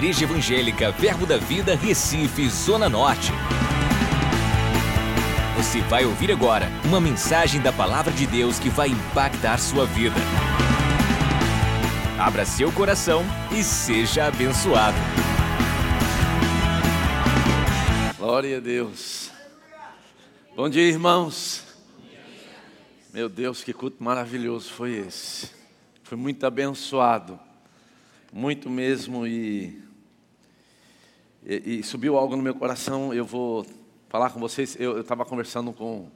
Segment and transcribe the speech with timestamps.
[0.00, 3.32] Igreja Evangélica Verbo da Vida, Recife, Zona Norte.
[5.58, 10.16] Você vai ouvir agora uma mensagem da Palavra de Deus que vai impactar sua vida.
[12.18, 13.22] Abra seu coração
[13.52, 14.96] e seja abençoado.
[18.16, 19.30] Glória a Deus.
[20.56, 21.62] Bom dia, irmãos.
[23.12, 25.50] Meu Deus, que culto maravilhoso foi esse.
[26.02, 27.38] Foi muito abençoado.
[28.32, 29.89] Muito mesmo e,
[31.44, 33.12] e, e subiu algo no meu coração.
[33.12, 33.66] Eu vou
[34.08, 34.76] falar com vocês.
[34.78, 36.10] Eu estava conversando com,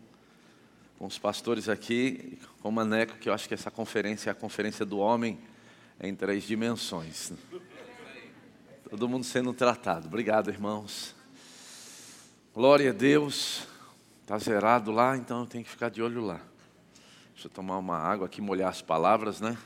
[0.99, 4.35] com os pastores aqui, com o Maneco, que eu acho que essa conferência é a
[4.35, 5.39] conferência do homem
[6.01, 7.33] em três dimensões.
[8.91, 10.07] Todo mundo sendo tratado.
[10.07, 11.15] Obrigado, irmãos.
[12.55, 13.67] Glória a Deus.
[14.23, 16.41] Está zerado lá, então eu tenho que ficar de olho lá.
[17.35, 19.59] Deixa eu tomar uma água aqui, molhar as palavras, né?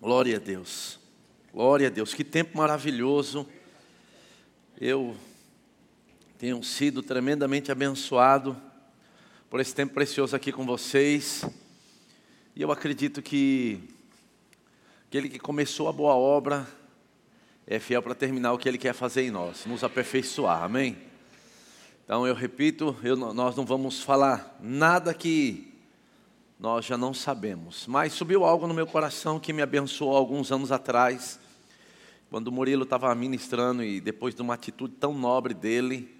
[0.00, 0.96] Glória a Deus.
[1.52, 2.14] Glória a Deus.
[2.14, 3.44] Que tempo maravilhoso.
[4.80, 5.16] Eu
[6.38, 8.56] tenho sido tremendamente abençoado
[9.50, 11.44] por esse tempo precioso aqui com vocês.
[12.54, 13.80] E eu acredito que
[15.08, 16.64] aquele que começou a boa obra
[17.66, 20.62] é fiel para terminar o que ele quer fazer em nós, nos aperfeiçoar.
[20.62, 20.96] Amém?
[22.04, 25.67] Então eu repito, eu, nós não vamos falar nada que
[26.58, 27.86] nós já não sabemos.
[27.86, 31.38] Mas subiu algo no meu coração que me abençoou alguns anos atrás,
[32.30, 36.14] quando o Murilo estava ministrando e depois de uma atitude tão nobre dele,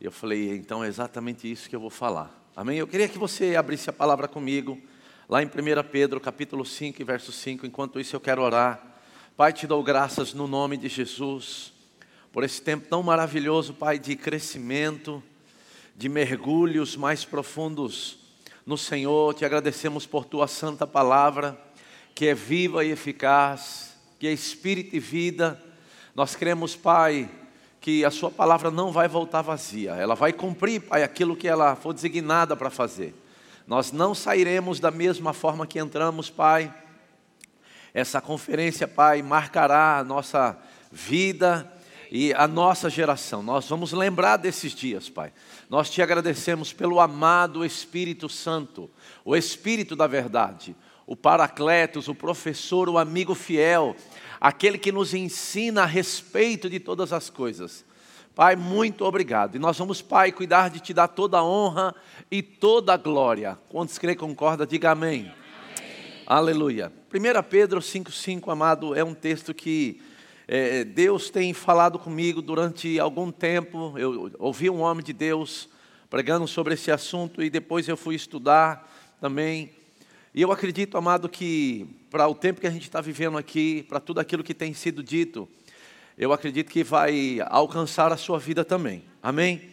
[0.00, 2.42] eu falei, então é exatamente isso que eu vou falar.
[2.56, 2.78] Amém?
[2.78, 4.80] Eu queria que você abrisse a palavra comigo,
[5.28, 5.50] lá em 1
[5.90, 7.66] Pedro, capítulo 5, verso 5.
[7.66, 8.82] Enquanto isso eu quero orar.
[9.36, 11.72] Pai, te dou graças no nome de Jesus,
[12.32, 15.22] por esse tempo tão maravilhoso, Pai, de crescimento,
[15.94, 18.21] de mergulhos mais profundos
[18.64, 21.58] no Senhor, te agradecemos por tua santa palavra,
[22.14, 25.60] que é viva e eficaz, que é espírito e vida.
[26.14, 27.28] Nós cremos, Pai,
[27.80, 31.74] que a sua palavra não vai voltar vazia, ela vai cumprir, Pai, aquilo que ela
[31.74, 33.14] for designada para fazer.
[33.66, 36.72] Nós não sairemos da mesma forma que entramos, Pai.
[37.92, 40.56] Essa conferência, Pai, marcará a nossa
[40.90, 41.70] vida
[42.14, 43.42] e a nossa geração.
[43.42, 45.32] Nós vamos lembrar desses dias, Pai.
[45.70, 48.90] Nós te agradecemos pelo amado Espírito Santo,
[49.24, 53.96] o Espírito da verdade, o Paracletos, o professor, o amigo fiel,
[54.38, 57.82] aquele que nos ensina a respeito de todas as coisas.
[58.34, 59.56] Pai, muito obrigado.
[59.56, 61.94] E nós vamos, Pai, cuidar de te dar toda a honra
[62.30, 63.58] e toda a glória.
[63.70, 65.20] Quantos crê concorda, diga amém.
[65.20, 65.34] amém.
[66.26, 66.92] Aleluia.
[67.10, 69.98] 1 Pedro 5,5, amado, é um texto que
[70.54, 73.94] é, Deus tem falado comigo durante algum tempo.
[73.96, 75.66] Eu ouvi um homem de Deus
[76.10, 78.86] pregando sobre esse assunto e depois eu fui estudar
[79.18, 79.72] também.
[80.34, 83.98] E eu acredito, amado, que para o tempo que a gente está vivendo aqui, para
[83.98, 85.48] tudo aquilo que tem sido dito,
[86.18, 89.04] eu acredito que vai alcançar a sua vida também.
[89.22, 89.70] Amém?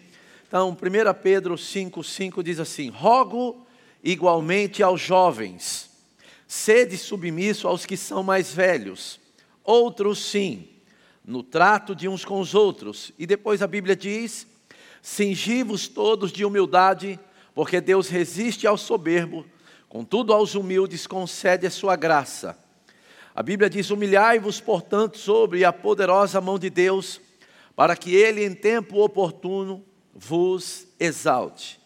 [0.48, 0.76] Então, 1
[1.22, 3.68] Pedro 5,5 diz assim: Rogo
[4.02, 5.90] igualmente aos jovens,
[6.48, 9.20] sede submisso aos que são mais velhos
[9.70, 10.68] outros sim,
[11.24, 13.12] no trato de uns com os outros.
[13.20, 14.48] E depois a Bíblia diz:
[15.02, 17.20] Cingivos todos de humildade,
[17.54, 19.46] porque Deus resiste ao soberbo,
[19.88, 22.58] contudo aos humildes concede a sua graça.
[23.36, 27.22] A Bíblia diz: Humilhai-vos, portanto, sobre a poderosa mão de Deus,
[27.76, 31.80] para que Ele, em tempo oportuno, vos exalte.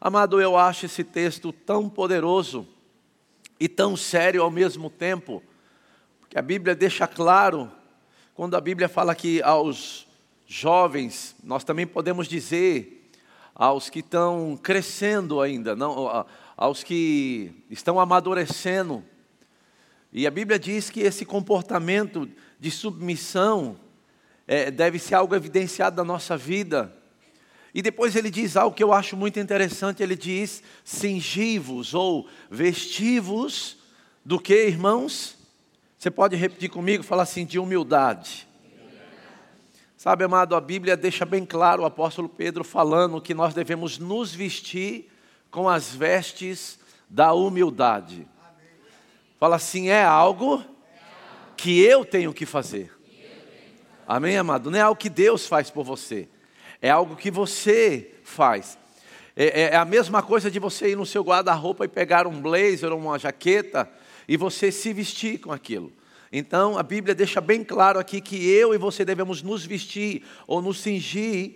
[0.00, 2.66] Amado, eu acho esse texto tão poderoso
[3.60, 5.42] e tão sério ao mesmo tempo,
[6.30, 7.68] que a Bíblia deixa claro,
[8.34, 10.06] quando a Bíblia fala que aos
[10.46, 13.10] jovens, nós também podemos dizer
[13.52, 16.24] aos que estão crescendo ainda, não,
[16.56, 19.04] aos que estão amadurecendo.
[20.12, 22.30] E a Bíblia diz que esse comportamento
[22.60, 23.76] de submissão
[24.46, 26.96] é, deve ser algo evidenciado na nossa vida.
[27.74, 33.78] E depois ele diz algo que eu acho muito interessante: ele diz, cingivos ou vestivos
[34.24, 35.39] do que, irmãos?
[36.00, 38.48] Você pode repetir comigo, falar assim, de humildade.
[39.98, 44.34] Sabe, amado, a Bíblia deixa bem claro o apóstolo Pedro falando que nós devemos nos
[44.34, 45.12] vestir
[45.50, 48.26] com as vestes da humildade.
[49.38, 50.64] Fala assim, é algo
[51.54, 52.90] que eu tenho que fazer.
[54.08, 54.70] Amém, amado?
[54.70, 56.30] Não é algo que Deus faz por você,
[56.80, 58.78] é algo que você faz.
[59.36, 62.40] É, é, é a mesma coisa de você ir no seu guarda-roupa e pegar um
[62.40, 63.86] blazer ou uma jaqueta
[64.30, 65.92] e você se vestir com aquilo.
[66.30, 70.62] Então a Bíblia deixa bem claro aqui que eu e você devemos nos vestir ou
[70.62, 71.54] nos cingir,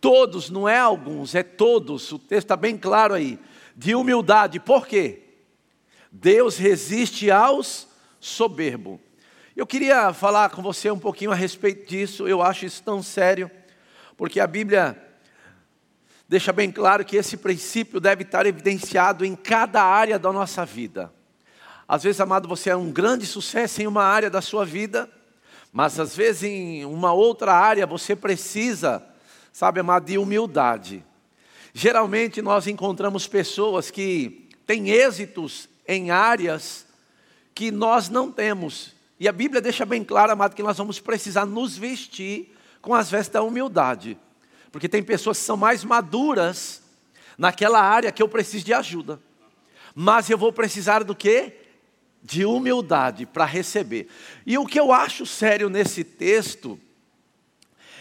[0.00, 3.38] todos, não é alguns, é todos, o texto está bem claro aí,
[3.76, 5.22] de humildade, por quê?
[6.10, 7.86] Deus resiste aos
[8.18, 8.98] soberbos.
[9.54, 13.48] Eu queria falar com você um pouquinho a respeito disso, eu acho isso tão sério,
[14.16, 15.00] porque a Bíblia
[16.28, 21.19] deixa bem claro que esse princípio deve estar evidenciado em cada área da nossa vida.
[21.92, 25.10] Às vezes, amado, você é um grande sucesso em uma área da sua vida,
[25.72, 29.04] mas às vezes em uma outra área você precisa,
[29.52, 31.04] sabe, amado, de humildade.
[31.74, 36.86] Geralmente nós encontramos pessoas que têm êxitos em áreas
[37.52, 38.94] que nós não temos.
[39.18, 43.10] E a Bíblia deixa bem claro, amado, que nós vamos precisar nos vestir com as
[43.10, 44.16] vestes da humildade.
[44.70, 46.82] Porque tem pessoas que são mais maduras
[47.36, 49.20] naquela área que eu preciso de ajuda.
[49.92, 51.59] Mas eu vou precisar do quê?
[52.22, 54.08] De humildade para receber.
[54.46, 56.78] E o que eu acho sério nesse texto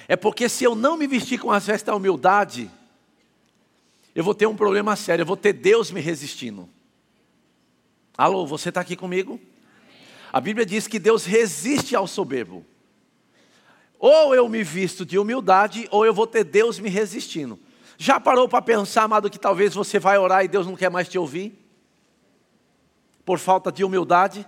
[0.07, 2.69] é porque se eu não me vestir com as vestes da humildade,
[4.15, 6.67] eu vou ter um problema sério, eu vou ter Deus me resistindo.
[8.17, 9.39] Alô, você está aqui comigo?
[10.33, 12.65] A Bíblia diz que Deus resiste ao soberbo.
[13.99, 17.59] Ou eu me visto de humildade, ou eu vou ter Deus me resistindo.
[17.97, 21.09] Já parou para pensar, amado, que talvez você vai orar e Deus não quer mais
[21.09, 21.58] te ouvir?
[23.29, 24.43] Por falta de humildade?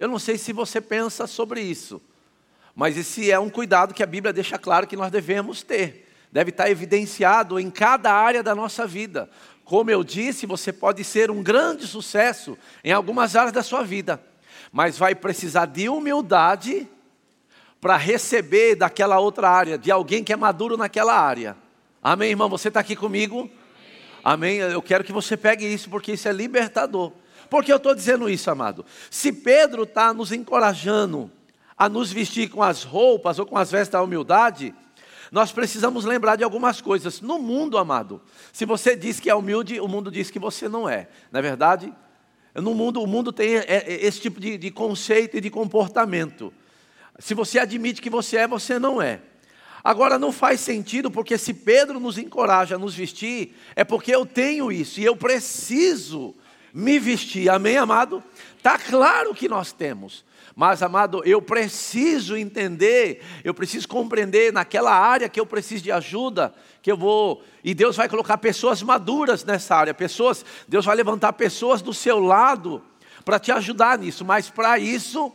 [0.00, 2.00] Eu não sei se você pensa sobre isso,
[2.74, 6.10] mas esse é um cuidado que a Bíblia deixa claro que nós devemos ter.
[6.32, 9.28] Deve estar evidenciado em cada área da nossa vida.
[9.62, 14.18] Como eu disse, você pode ser um grande sucesso em algumas áreas da sua vida
[14.72, 16.88] mas vai precisar de humildade
[17.78, 21.58] para receber daquela outra área, de alguém que é maduro naquela área.
[22.02, 22.48] Amém, irmão?
[22.48, 23.50] Você está aqui comigo?
[24.28, 24.56] Amém.
[24.56, 27.12] Eu quero que você pegue isso, porque isso é libertador.
[27.48, 28.84] Por que eu estou dizendo isso, amado?
[29.08, 31.30] Se Pedro está nos encorajando
[31.78, 34.74] a nos vestir com as roupas ou com as vestes da humildade,
[35.30, 37.20] nós precisamos lembrar de algumas coisas.
[37.20, 38.20] No mundo, amado,
[38.52, 41.06] se você diz que é humilde, o mundo diz que você não é.
[41.30, 41.94] Na é verdade,
[42.52, 46.52] no mundo, o mundo tem é, é, esse tipo de, de conceito e de comportamento.
[47.20, 49.20] Se você admite que você é, você não é.
[49.86, 54.26] Agora não faz sentido, porque se Pedro nos encoraja a nos vestir, é porque eu
[54.26, 56.34] tenho isso e eu preciso
[56.74, 57.48] me vestir.
[57.48, 58.20] Amém, amado?
[58.58, 60.24] Está claro que nós temos.
[60.56, 66.52] Mas, amado, eu preciso entender, eu preciso compreender naquela área que eu preciso de ajuda,
[66.82, 67.44] que eu vou.
[67.62, 72.18] E Deus vai colocar pessoas maduras nessa área, pessoas, Deus vai levantar pessoas do seu
[72.18, 72.82] lado
[73.24, 75.32] para te ajudar nisso, mas para isso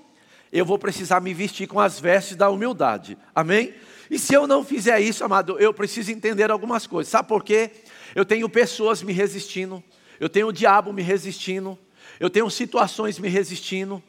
[0.51, 3.17] eu vou precisar me vestir com as vestes da humildade.
[3.33, 3.73] Amém?
[4.11, 7.09] E se eu não fizer isso, amado, eu preciso entender algumas coisas.
[7.09, 7.71] Sabe por quê?
[8.13, 9.81] Eu tenho pessoas me resistindo,
[10.19, 11.79] eu tenho o diabo me resistindo,
[12.19, 14.03] eu tenho situações me resistindo,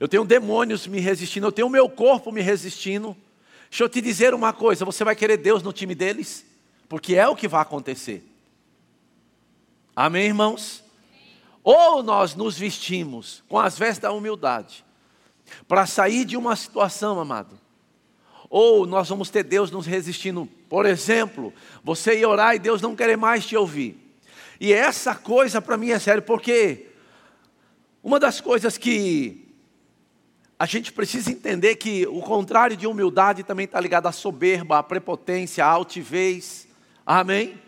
[0.00, 3.16] eu tenho demônios me resistindo, eu tenho o meu corpo me resistindo.
[3.70, 6.44] Deixa eu te dizer uma coisa: você vai querer Deus no time deles?
[6.88, 8.28] Porque é o que vai acontecer.
[9.94, 10.82] Amém, irmãos?
[11.62, 14.84] Ou nós nos vestimos com as vestes da humildade,
[15.68, 17.63] para sair de uma situação, amado,
[18.56, 20.48] ou nós vamos ter Deus nos resistindo.
[20.68, 21.52] Por exemplo,
[21.82, 23.96] você ir orar e Deus não querer mais te ouvir.
[24.60, 26.86] E essa coisa para mim é sério, porque
[28.00, 29.52] uma das coisas que
[30.56, 34.84] a gente precisa entender que o contrário de humildade também está ligado à soberba, à
[34.84, 36.68] prepotência, à altivez.
[37.04, 37.60] Amém?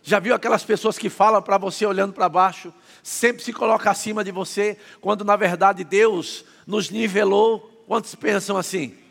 [0.00, 4.22] Já viu aquelas pessoas que falam para você olhando para baixo, sempre se coloca acima
[4.22, 7.82] de você, quando na verdade Deus nos nivelou?
[7.88, 9.02] Quantos pensam assim?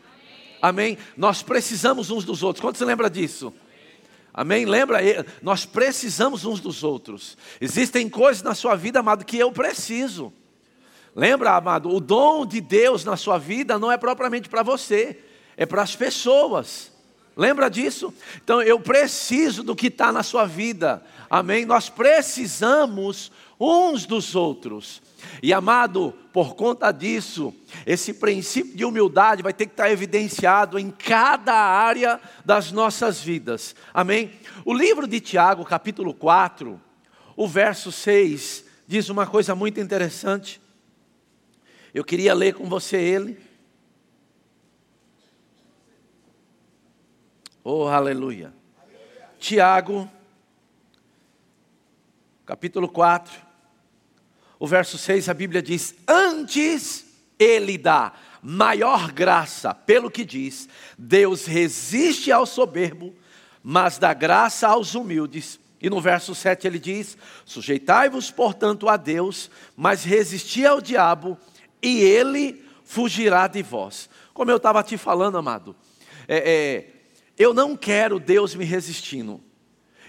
[0.63, 0.97] Amém?
[1.17, 2.61] Nós precisamos uns dos outros.
[2.61, 3.53] Quantos se lembra disso?
[4.33, 4.63] Amém?
[4.63, 4.99] Lembra?
[5.41, 7.37] Nós precisamos uns dos outros.
[7.59, 10.31] Existem coisas na sua vida, amado, que eu preciso.
[11.13, 15.19] Lembra, amado, o dom de Deus na sua vida não é propriamente para você,
[15.57, 16.93] é para as pessoas.
[17.35, 18.13] Lembra disso?
[18.41, 21.65] Então eu preciso do que está na sua vida, amém?
[21.65, 25.01] Nós precisamos uns dos outros.
[25.41, 27.53] E amado, por conta disso,
[27.85, 33.75] esse princípio de humildade vai ter que estar evidenciado em cada área das nossas vidas,
[33.93, 34.33] amém?
[34.65, 36.79] O livro de Tiago, capítulo 4,
[37.35, 40.61] o verso 6, diz uma coisa muito interessante.
[41.93, 43.39] Eu queria ler com você ele.
[47.63, 48.53] Oh, aleluia.
[49.39, 50.09] Tiago,
[52.45, 53.52] capítulo 4,
[54.59, 57.05] o verso 6, a Bíblia diz: Antes
[57.37, 60.67] ele dá maior graça, pelo que diz,
[60.97, 63.13] Deus resiste ao soberbo,
[63.61, 65.59] mas dá graça aos humildes.
[65.81, 71.37] E no verso 7 ele diz: Sujeitai-vos, portanto, a Deus, mas resisti ao diabo,
[71.81, 74.09] e ele fugirá de vós.
[74.33, 75.75] Como eu estava te falando, amado,
[76.27, 76.87] é, é,
[77.37, 79.41] eu não quero Deus me resistindo.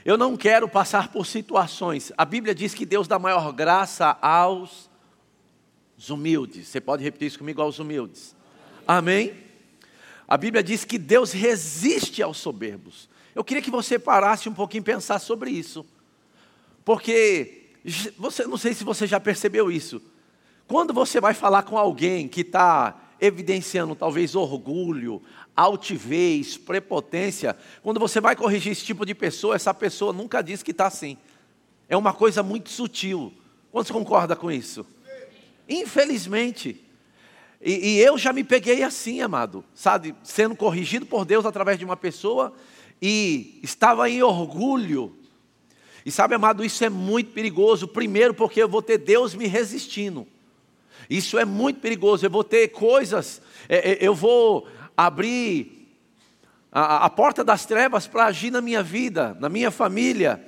[0.05, 2.13] Eu não quero passar por situações.
[2.19, 4.91] A Bíblia diz que Deus dá maior graça aos
[6.11, 6.69] humildes.
[6.69, 8.37] Você pode repetir isso comigo aos humildes.
[8.87, 9.35] Amém?
[10.29, 13.09] A Bíblia diz que Deus resiste aos soberbos.
[13.35, 15.87] Eu queria que você parasse um pouquinho e pensar sobre isso.
[16.85, 17.71] Porque
[18.19, 20.03] você não sei se você já percebeu isso.
[20.67, 25.23] Quando você vai falar com alguém que está evidenciando talvez orgulho,
[25.57, 30.73] altivez, prepotência, quando você vai corrigir esse tipo de pessoa, essa pessoa nunca diz que
[30.73, 31.17] está assim.
[31.89, 33.33] É uma coisa muito sutil.
[33.71, 34.87] Quantos concorda com isso?
[35.69, 36.85] Infelizmente.
[37.61, 40.15] E, e, eu já me peguei assim, amado, sabe?
[40.23, 42.53] Sendo corrigido por Deus através de uma pessoa
[43.01, 45.17] e estava em orgulho.
[46.05, 47.89] E sabe, amado, isso é muito perigoso.
[47.89, 50.27] Primeiro, porque eu vou ter Deus me resistindo.
[51.09, 52.25] Isso é muito perigoso.
[52.25, 55.89] Eu vou ter coisas, é, é, eu vou abrir
[56.71, 60.41] a, a porta das trevas para agir na minha vida, na minha família.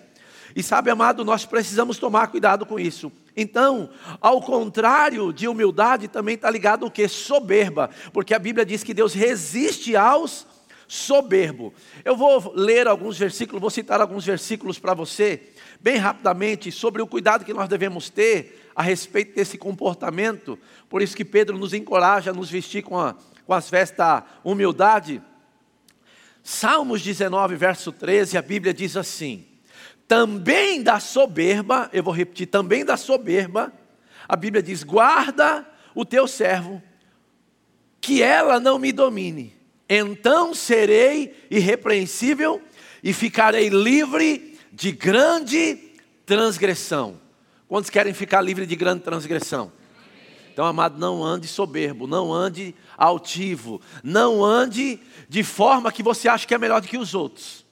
[0.55, 3.13] E sabe, amado, nós precisamos tomar cuidado com isso.
[3.37, 7.07] Então, ao contrário de humildade, também está ligado o que?
[7.07, 10.47] Soberba, porque a Bíblia diz que Deus resiste aos
[10.89, 11.75] soberbo.
[12.05, 15.43] Eu vou ler alguns versículos, vou citar alguns versículos para você,
[15.81, 20.59] bem rapidamente, sobre o cuidado que nós devemos ter a respeito desse comportamento.
[20.87, 23.17] Por isso que Pedro nos encoraja a nos vestir com, a,
[23.47, 25.23] com as vestes da humildade.
[26.43, 29.47] Salmos 19, verso 13, a Bíblia diz assim:
[30.07, 33.73] Também da soberba, eu vou repetir, também da soberba,
[34.29, 36.83] a Bíblia diz: Guarda o teu servo,
[37.99, 39.57] que ela não me domine.
[39.89, 42.61] Então serei irrepreensível
[43.03, 45.79] e ficarei livre de grande
[46.27, 47.26] transgressão.
[47.69, 49.73] Quantos querem ficar livre de grande transgressão?
[50.53, 56.47] Então, amado, não ande soberbo, não ande altivo, não ande de forma que você acha
[56.47, 57.67] que é melhor do que os outros.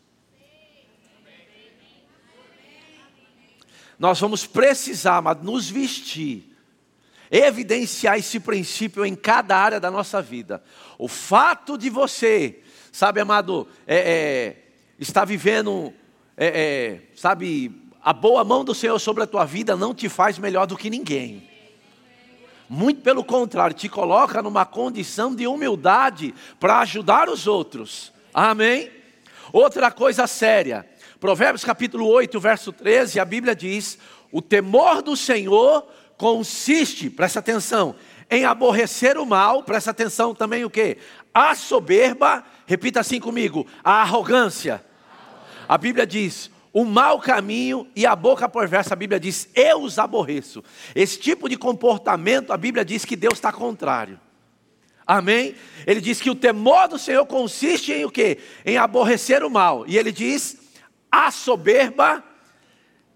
[3.98, 6.54] Nós vamos precisar, amado, nos vestir,
[7.30, 10.62] evidenciar esse princípio em cada área da nossa vida.
[10.98, 12.60] O fato de você,
[12.92, 14.56] sabe, amado, é, é,
[14.98, 15.94] estar vivendo,
[16.36, 20.38] é, é sabe, a boa mão do Senhor sobre a tua vida não te faz
[20.38, 21.48] melhor do que ninguém.
[22.68, 28.12] Muito pelo contrário, te coloca numa condição de humildade para ajudar os outros.
[28.32, 28.90] Amém?
[29.50, 30.86] Outra coisa séria.
[31.18, 33.98] Provérbios capítulo 8, verso 13, a Bíblia diz:
[34.30, 35.86] "O temor do Senhor
[36.18, 37.94] consiste, presta atenção,
[38.30, 40.98] em aborrecer o mal, presta atenção também o que?
[41.32, 44.84] A soberba, repita assim comigo, a arrogância.
[45.66, 49.96] A Bíblia diz: o mau caminho e a boca perversa, a Bíblia diz, eu os
[49.96, 50.60] aborreço.
[50.92, 54.18] Esse tipo de comportamento, a Bíblia diz que Deus está contrário.
[55.06, 55.54] Amém?
[55.86, 58.38] Ele diz que o temor do Senhor consiste em o quê?
[58.66, 59.84] Em aborrecer o mal.
[59.86, 60.58] E ele diz
[61.12, 62.24] a soberba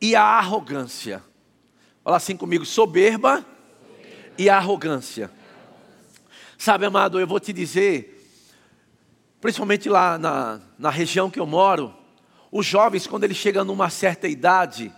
[0.01, 1.21] e a arrogância.
[2.05, 3.45] Fala assim comigo: soberba
[4.37, 5.33] e arrogância.
[6.57, 8.25] Sabe, amado, eu vou te dizer,
[9.41, 11.95] principalmente lá na, na região que eu moro,
[12.51, 14.93] os jovens, quando eles chegam numa certa idade,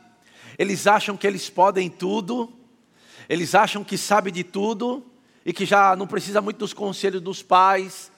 [0.59, 2.53] eles acham que eles podem tudo,
[3.29, 5.05] eles acham que sabem de tudo
[5.45, 8.13] e que já não precisa muito dos conselhos dos pais.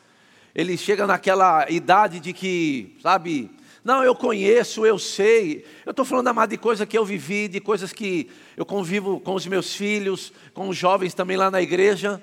[0.55, 3.51] Eles chegam naquela idade de que, sabe,
[3.83, 5.65] não, eu conheço, eu sei.
[5.87, 9.35] Eu estou falando amado, de coisas que eu vivi, de coisas que eu convivo com
[9.35, 12.23] os meus filhos, com os jovens também lá na igreja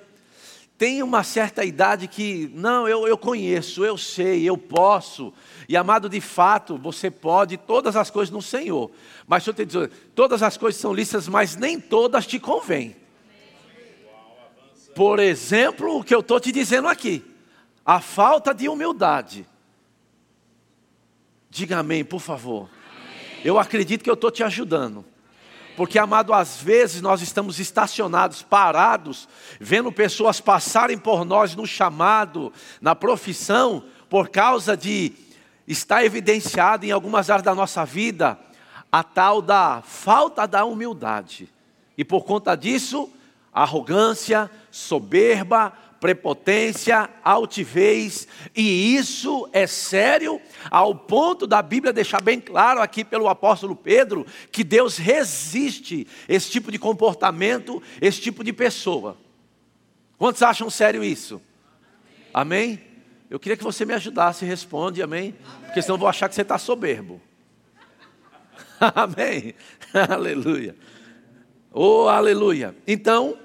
[0.80, 5.34] tem uma certa idade que, não, eu, eu conheço, eu sei, eu posso.
[5.68, 8.90] E amado, de fato, você pode todas as coisas no Senhor.
[9.28, 12.96] Mas deixa eu te dizer, todas as coisas são listas, mas nem todas te convêm.
[14.96, 17.26] Por exemplo, o que eu estou te dizendo aqui,
[17.86, 19.46] a falta de humildade.
[21.50, 22.70] Diga amém, por favor.
[23.44, 25.04] Eu acredito que eu estou te ajudando.
[25.80, 29.30] Porque, amado, às vezes nós estamos estacionados, parados,
[29.62, 35.14] vendo pessoas passarem por nós no chamado, na profissão, por causa de
[35.66, 38.38] estar evidenciado em algumas áreas da nossa vida
[38.92, 41.48] a tal da falta da humildade.
[41.98, 43.10] E por conta disso,
[43.54, 50.42] arrogância, soberba, prepotência, altivez, e isso é sério,
[50.72, 56.50] ao ponto da Bíblia deixar bem claro aqui pelo apóstolo Pedro que Deus resiste esse
[56.50, 59.18] tipo de comportamento, esse tipo de pessoa.
[60.18, 61.42] Quantos acham sério isso?
[62.34, 62.82] Amém?
[63.30, 65.36] Eu queria que você me ajudasse, responde, amém?
[65.66, 67.22] Porque senão eu vou achar que você está soberbo.
[68.80, 69.54] amém?
[70.10, 70.76] aleluia.
[71.72, 72.76] Oh, aleluia.
[72.88, 73.38] Então,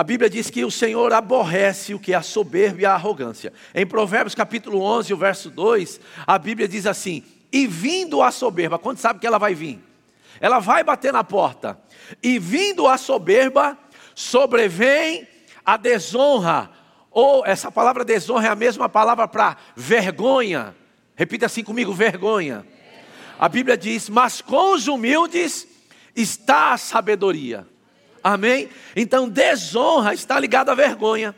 [0.00, 3.52] a Bíblia diz que o Senhor aborrece o que é a soberba e a arrogância.
[3.74, 8.78] Em Provérbios capítulo 11, o verso 2, a Bíblia diz assim: e vindo a soberba,
[8.78, 9.78] quando sabe que ela vai vir?
[10.40, 11.78] Ela vai bater na porta.
[12.22, 13.76] E vindo a soberba,
[14.14, 15.28] sobrevém
[15.66, 16.70] a desonra.
[17.10, 20.74] Ou essa palavra desonra é a mesma palavra para vergonha.
[21.14, 22.66] Repita assim comigo: vergonha.
[23.38, 25.68] A Bíblia diz: Mas com os humildes
[26.16, 27.68] está a sabedoria.
[28.22, 28.68] Amém?
[28.94, 31.34] Então, desonra está ligada à vergonha.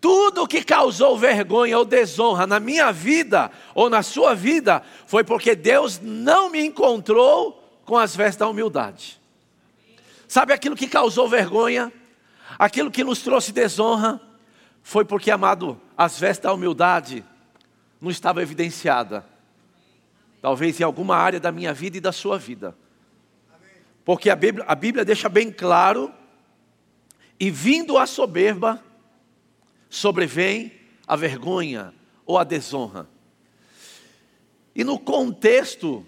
[0.00, 5.54] Tudo que causou vergonha ou desonra na minha vida ou na sua vida foi porque
[5.54, 9.20] Deus não me encontrou com as vestes da humildade.
[10.26, 11.92] Sabe aquilo que causou vergonha?
[12.58, 14.20] Aquilo que nos trouxe desonra?
[14.82, 17.22] Foi porque, amado, as vestes da humildade
[18.00, 19.22] não estavam evidenciadas.
[20.40, 22.74] Talvez em alguma área da minha vida e da sua vida.
[24.04, 26.12] Porque a Bíblia, a Bíblia deixa bem claro,
[27.38, 28.82] e vindo a soberba,
[29.88, 30.72] sobrevém
[31.06, 31.94] a vergonha
[32.26, 33.08] ou a desonra.
[34.74, 36.06] E no contexto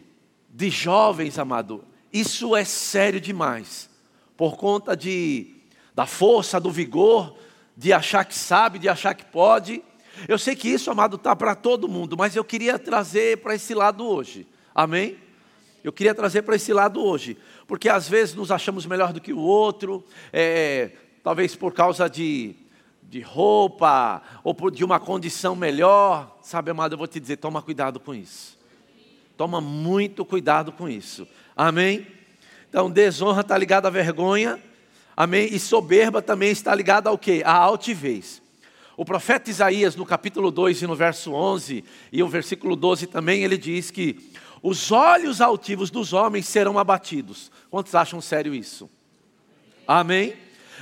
[0.49, 3.89] de jovens, amado, isso é sério demais,
[4.37, 5.55] por conta de,
[5.95, 7.37] da força, do vigor,
[7.77, 9.83] de achar que sabe, de achar que pode.
[10.29, 13.75] Eu sei que isso, amado, está para todo mundo, mas eu queria trazer para esse
[13.75, 15.17] lado hoje, amém?
[15.83, 17.37] Eu queria trazer para esse lado hoje,
[17.67, 20.91] porque às vezes nos achamos melhor do que o outro, é,
[21.23, 22.57] talvez por causa de
[23.13, 27.61] de roupa ou por, de uma condição melhor, sabe, amado, eu vou te dizer, toma
[27.61, 28.59] cuidado com isso.
[29.37, 31.29] Toma muito cuidado com isso.
[31.55, 32.07] Amém?
[32.71, 34.59] Então, desonra está ligada à vergonha.
[35.15, 35.47] Amém?
[35.53, 37.43] E soberba também está ligada ao que?
[37.45, 38.41] À altivez.
[38.97, 43.45] O profeta Isaías, no capítulo 2 e no verso 11, e o versículo 12 também,
[43.45, 47.51] ele diz que os olhos altivos dos homens serão abatidos.
[47.69, 48.89] Quantos acham sério isso?
[49.87, 50.37] Amém?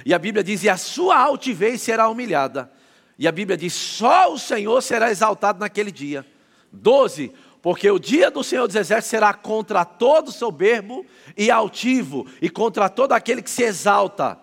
[0.05, 2.71] E a Bíblia diz: e a sua altivez será humilhada.
[3.19, 6.27] E a Bíblia diz: só o Senhor será exaltado naquele dia.
[6.71, 7.33] 12.
[7.63, 11.05] Porque o dia do Senhor dos Exércitos será contra todo soberbo
[11.37, 14.39] e altivo, e contra todo aquele que se exalta,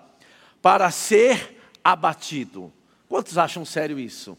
[0.62, 2.71] para ser abatido.
[3.10, 4.38] Quantos acham sério isso?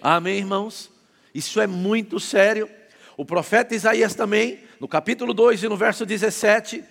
[0.00, 0.90] Amém, Amém irmãos?
[1.34, 2.70] Isso é muito sério.
[3.16, 6.84] O profeta Isaías também, no capítulo 2 e no verso 17,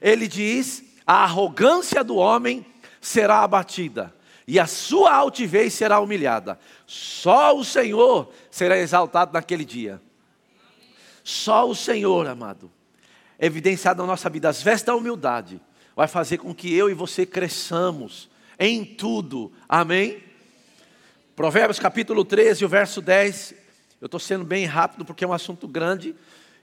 [0.00, 2.66] ele diz: a arrogância do homem
[3.00, 4.14] será abatida,
[4.46, 6.58] e a sua altivez será humilhada.
[6.86, 10.02] Só o Senhor será exaltado naquele dia.
[11.24, 12.70] Só o Senhor, amado,
[13.38, 15.60] evidenciado na nossa vida, as vestes da humildade,
[15.94, 19.52] vai fazer com que eu e você cresçamos em tudo.
[19.68, 20.22] Amém?
[21.36, 23.54] Provérbios capítulo 13, o verso 10.
[24.00, 26.14] Eu estou sendo bem rápido porque é um assunto grande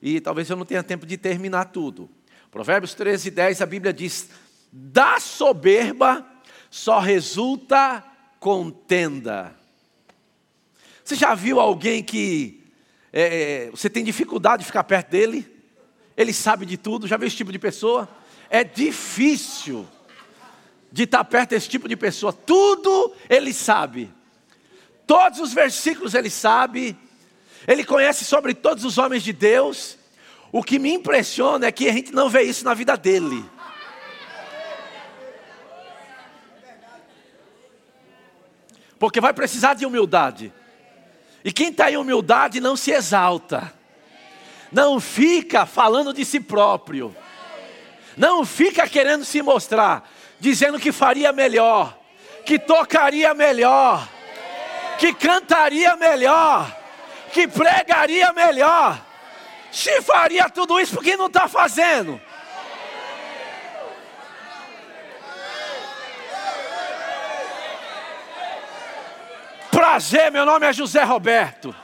[0.01, 2.09] e talvez eu não tenha tempo de terminar tudo.
[2.49, 4.29] Provérbios 13, 10, a Bíblia diz:
[4.71, 6.25] da soberba
[6.69, 8.03] só resulta
[8.39, 9.55] contenda.
[11.03, 12.63] Você já viu alguém que
[13.11, 15.45] é, é, você tem dificuldade de ficar perto dele?
[16.17, 18.09] Ele sabe de tudo, já viu esse tipo de pessoa?
[18.49, 19.87] É difícil
[20.91, 22.31] de estar perto desse tipo de pessoa.
[22.31, 24.09] Tudo ele sabe.
[25.05, 26.97] Todos os versículos ele sabe.
[27.67, 29.97] Ele conhece sobre todos os homens de Deus.
[30.51, 33.43] O que me impressiona é que a gente não vê isso na vida dele.
[38.99, 40.53] porque vai precisar de humildade.
[41.43, 43.71] E quem está em humildade não se exalta,
[44.71, 47.15] não fica falando de si próprio,
[48.17, 51.95] não fica querendo se mostrar, dizendo que faria melhor,
[52.45, 54.09] que tocaria melhor,
[54.97, 56.75] que cantaria melhor,
[57.35, 58.97] que pregaria melhor.
[59.69, 62.21] Se faria tudo isso, porque não está fazendo?
[69.69, 71.75] Prazer, meu nome é José Roberto.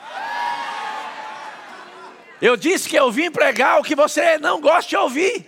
[2.41, 5.45] Eu disse que eu vim pregar o que você não gosta de ouvir,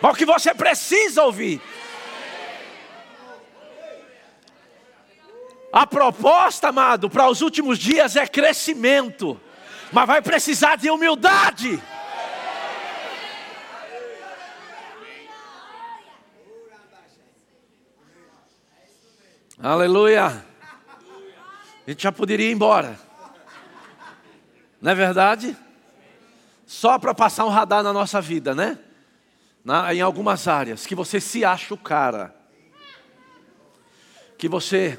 [0.00, 1.60] mas o que você precisa ouvir.
[5.76, 9.38] A proposta, amado, para os últimos dias é crescimento,
[9.92, 11.78] mas vai precisar de humildade.
[19.58, 20.42] Aleluia.
[21.86, 22.98] A gente já poderia ir embora.
[24.80, 25.54] Não é verdade?
[26.64, 28.78] Só para passar um radar na nossa vida, né?
[29.62, 30.86] Na, em algumas áreas.
[30.86, 32.34] Que você se acha o cara.
[34.38, 34.98] Que você.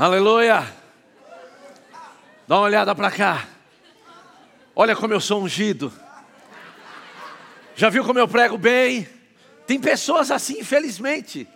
[0.00, 0.66] Aleluia!
[2.48, 3.46] Dá uma olhada para cá.
[4.74, 5.92] Olha como eu sou ungido.
[7.76, 9.06] Já viu como eu prego bem?
[9.66, 11.46] Tem pessoas assim, infelizmente.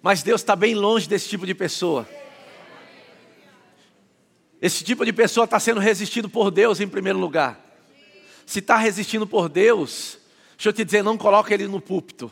[0.00, 2.08] Mas Deus está bem longe desse tipo de pessoa.
[4.62, 7.58] Esse tipo de pessoa está sendo resistido por Deus em primeiro lugar.
[8.46, 10.20] Se está resistindo por Deus,
[10.56, 12.30] deixa eu te dizer, não coloque ele no púlpito.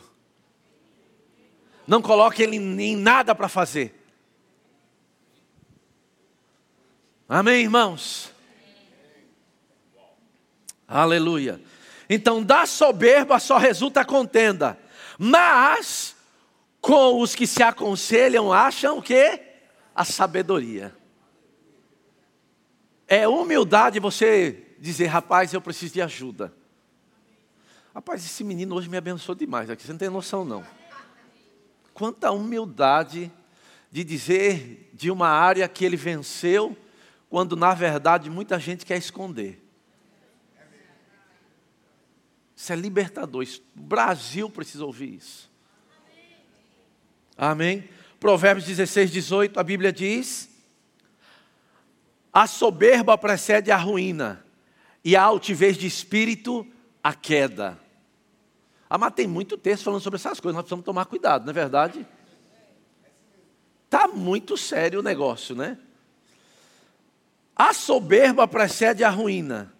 [1.85, 4.04] Não coloque ele em nada para fazer.
[7.27, 8.31] Amém, irmãos?
[10.87, 11.59] Aleluia.
[12.07, 14.77] Então, da soberba só resulta contenda,
[15.17, 16.15] mas
[16.79, 19.41] com os que se aconselham acham que
[19.95, 20.95] a sabedoria.
[23.07, 26.53] É humildade você dizer, rapaz, eu preciso de ajuda.
[27.93, 30.63] Rapaz, esse menino hoje me abençoou demais aqui, você não tem noção não.
[31.91, 33.31] Quanta humildade
[33.89, 36.77] de dizer de uma área que ele venceu,
[37.35, 39.61] quando na verdade muita gente quer esconder.
[42.55, 43.45] Isso é libertador.
[43.75, 45.51] O Brasil precisa ouvir isso.
[47.37, 47.89] Amém?
[48.21, 50.49] Provérbios 16, 18, a Bíblia diz:
[52.31, 54.45] A soberba precede a ruína,
[55.03, 56.65] e a altivez de espírito
[57.03, 57.77] a queda.
[58.89, 61.53] Ah, mas tem muito texto falando sobre essas coisas, nós precisamos tomar cuidado, não é
[61.53, 62.07] verdade?
[63.83, 65.77] Está muito sério o negócio, né?
[67.55, 69.73] A soberba precede a ruína.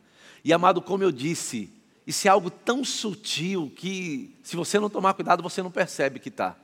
[0.44, 1.70] E amado, como eu disse,
[2.08, 6.30] isso é algo tão sutil que, se você não tomar cuidado, você não percebe que
[6.30, 6.56] está.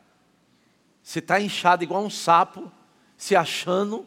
[1.03, 2.71] Você está inchado igual um sapo,
[3.17, 4.05] se achando,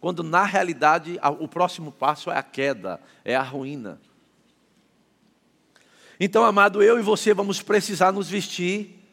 [0.00, 4.00] quando na realidade o próximo passo é a queda, é a ruína.
[6.20, 9.04] Então, amado, eu e você vamos precisar nos vestir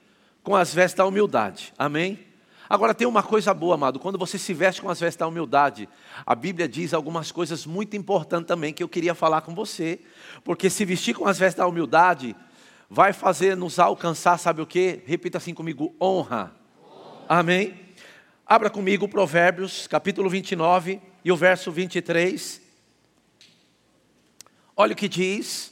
[0.43, 1.74] com as vestes da humildade.
[1.78, 2.19] Amém?
[2.67, 5.88] Agora tem uma coisa boa, amado, quando você se veste com as vestes da humildade,
[6.25, 9.99] a Bíblia diz algumas coisas muito importantes também que eu queria falar com você,
[10.43, 12.36] porque se vestir com as vestes da humildade
[12.89, 15.01] vai fazer nos alcançar, sabe o que?
[15.06, 16.56] Repita assim comigo: honra.
[17.30, 17.80] Amém?
[18.45, 22.62] Abra comigo Provérbios, capítulo 29 e o verso 23.
[24.75, 25.71] Olha o que diz: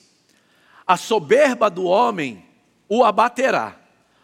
[0.86, 2.46] A soberba do homem
[2.88, 3.80] o abaterá,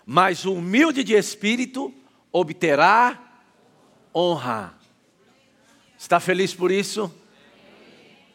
[0.05, 1.93] mas o humilde de espírito
[2.31, 3.19] obterá
[4.13, 4.73] honra.
[5.97, 7.13] Está feliz por isso?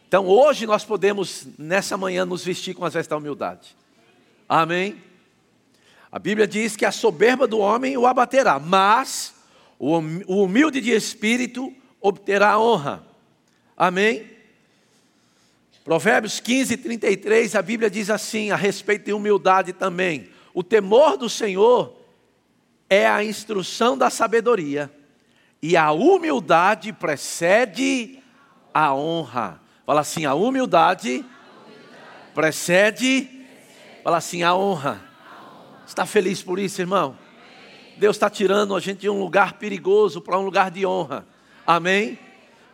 [0.06, 3.74] Então hoje nós podemos, nessa manhã, nos vestir com as vestes da humildade.
[4.48, 5.02] Amém?
[6.12, 9.34] A Bíblia diz que a soberba do homem o abaterá, mas
[9.78, 13.04] o humilde de espírito obterá honra.
[13.76, 14.30] Amém?
[15.82, 21.28] Provérbios 15, 33, a Bíblia diz assim, a respeito de humildade também: o temor do
[21.28, 22.03] Senhor
[22.94, 24.90] é a instrução da sabedoria,
[25.60, 28.22] e a humildade precede
[28.72, 29.60] a honra.
[29.84, 31.24] Fala assim: a humildade,
[32.34, 33.28] precede,
[34.02, 35.02] fala assim: a honra.
[35.86, 37.16] Está feliz por isso, irmão?
[37.96, 41.26] Deus está tirando a gente de um lugar perigoso para um lugar de honra.
[41.66, 42.18] Amém?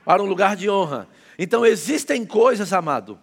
[0.05, 1.09] Para um lugar de honra.
[1.39, 3.19] Então existem coisas, amado,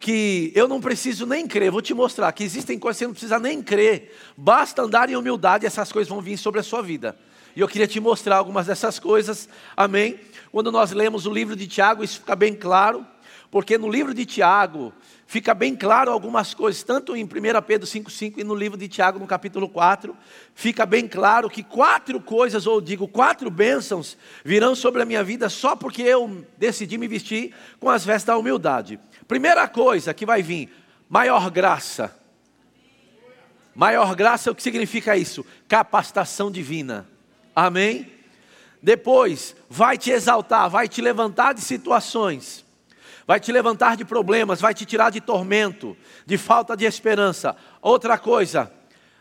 [0.00, 3.12] que eu não preciso nem crer, vou te mostrar que existem coisas que você não
[3.12, 6.82] precisa nem crer, basta andar em humildade e essas coisas vão vir sobre a sua
[6.82, 7.14] vida.
[7.54, 10.18] E eu queria te mostrar algumas dessas coisas, amém?
[10.50, 13.06] Quando nós lemos o livro de Tiago, isso fica bem claro,
[13.50, 14.92] porque no livro de Tiago
[15.26, 17.28] fica bem claro algumas coisas, tanto em 1
[17.66, 20.16] Pedro 5,5 e no livro de Tiago, no capítulo 4,
[20.54, 25.48] fica bem claro que quatro coisas, ou digo, quatro bênçãos, virão sobre a minha vida
[25.48, 29.00] só porque eu decidi me vestir com as vestes da humildade.
[29.26, 30.72] Primeira coisa que vai vir,
[31.08, 32.16] maior graça.
[33.74, 35.46] Maior graça, o que significa isso?
[35.68, 37.06] Capacitação divina.
[37.54, 38.12] Amém?
[38.82, 42.64] Depois, vai te exaltar, vai te levantar de situações,
[43.30, 47.54] vai te levantar de problemas, vai te tirar de tormento, de falta de esperança.
[47.80, 48.72] Outra coisa,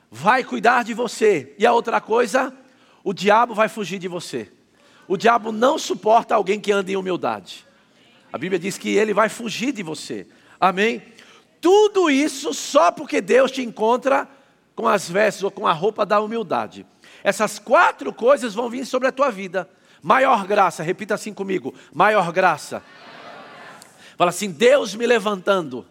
[0.10, 1.54] vai cuidar de você.
[1.60, 2.52] E a outra coisa,
[3.04, 4.52] o diabo vai fugir de você.
[5.08, 7.64] O diabo não suporta alguém que anda em humildade.
[8.34, 10.26] A Bíblia diz que ele vai fugir de você.
[10.60, 11.04] Amém?
[11.62, 14.28] Tudo isso só porque Deus te encontra
[14.76, 16.84] com as vestes ou com a roupa da humildade.
[17.24, 19.70] Essas quatro coisas vão vir sobre a tua vida.
[20.02, 22.82] Maior graça, repita assim comigo: maior graça.
[24.20, 25.86] Fala assim: Deus me levantando.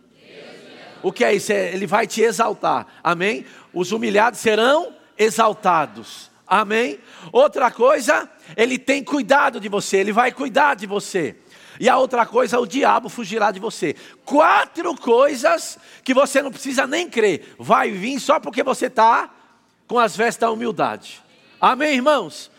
[1.02, 1.50] O que é isso?
[1.50, 2.86] É, ele vai te exaltar.
[3.02, 3.46] Amém?
[3.72, 6.30] Os humilhados serão exaltados.
[6.46, 7.00] Amém?
[7.32, 11.36] Outra coisa, ele tem cuidado de você, ele vai cuidar de você.
[11.80, 13.96] E a outra coisa, o diabo fugirá de você.
[14.26, 17.54] Quatro coisas que você não precisa nem crer.
[17.58, 19.30] Vai vir só porque você está
[19.86, 21.22] com as vestes da humildade.
[21.58, 22.50] Amém, irmãos?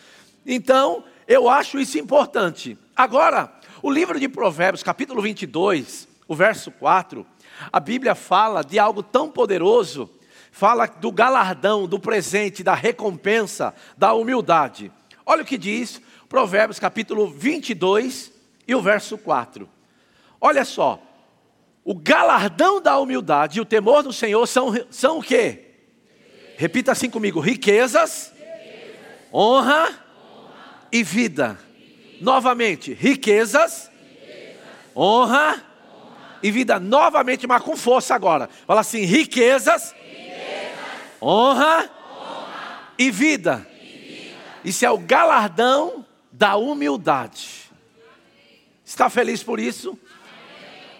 [0.47, 2.75] Então, eu acho isso importante.
[2.95, 7.25] Agora, o livro de Provérbios, capítulo 22, o verso 4,
[7.71, 10.09] a Bíblia fala de algo tão poderoso,
[10.51, 14.91] fala do galardão, do presente, da recompensa, da humildade.
[15.25, 18.31] Olha o que diz Provérbios, capítulo 22,
[18.67, 19.67] e o verso 4.
[20.39, 21.01] Olha só,
[21.83, 25.65] o galardão da humildade e o temor do Senhor são, são o quê?
[26.57, 29.33] Repita assim comigo: riquezas, riquezas.
[29.33, 29.99] Honra, honra,
[30.91, 31.57] e vida.
[32.21, 34.61] Novamente, riquezas, riquezas.
[34.95, 36.79] Honra, honra, e vida.
[36.79, 38.49] Novamente, mas com força agora.
[38.65, 40.77] Fala assim: riquezas, riquezas.
[41.21, 41.91] Honra, vida.
[42.97, 43.67] e vida.
[44.63, 47.69] Isso é o galardão da humildade.
[48.83, 49.97] Está feliz por isso?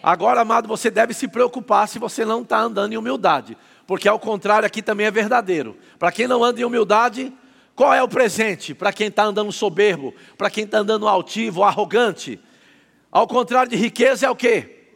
[0.02, 4.20] Agora, amado, você deve se preocupar se você não está andando em humildade, porque ao
[4.20, 5.78] contrário aqui também é verdadeiro.
[5.98, 7.34] Para quem não anda em humildade,
[7.80, 8.76] qual é o presente?
[8.76, 12.38] Para quem está andando soberbo, para quem está andando altivo, arrogante.
[13.10, 14.90] Ao contrário de riqueza é o quê?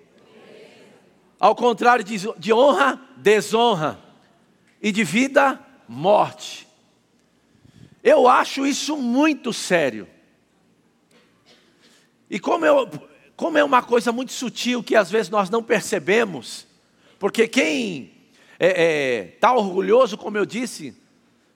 [1.39, 3.97] Ao contrário de, de honra, desonra.
[4.81, 6.67] E de vida, morte.
[8.03, 10.05] Eu acho isso muito sério.
[12.29, 12.91] E como eu,
[13.33, 16.67] como é uma coisa muito sutil que às vezes nós não percebemos,
[17.17, 18.11] porque quem
[18.59, 21.01] está é, é, tá orgulhoso, como eu disse,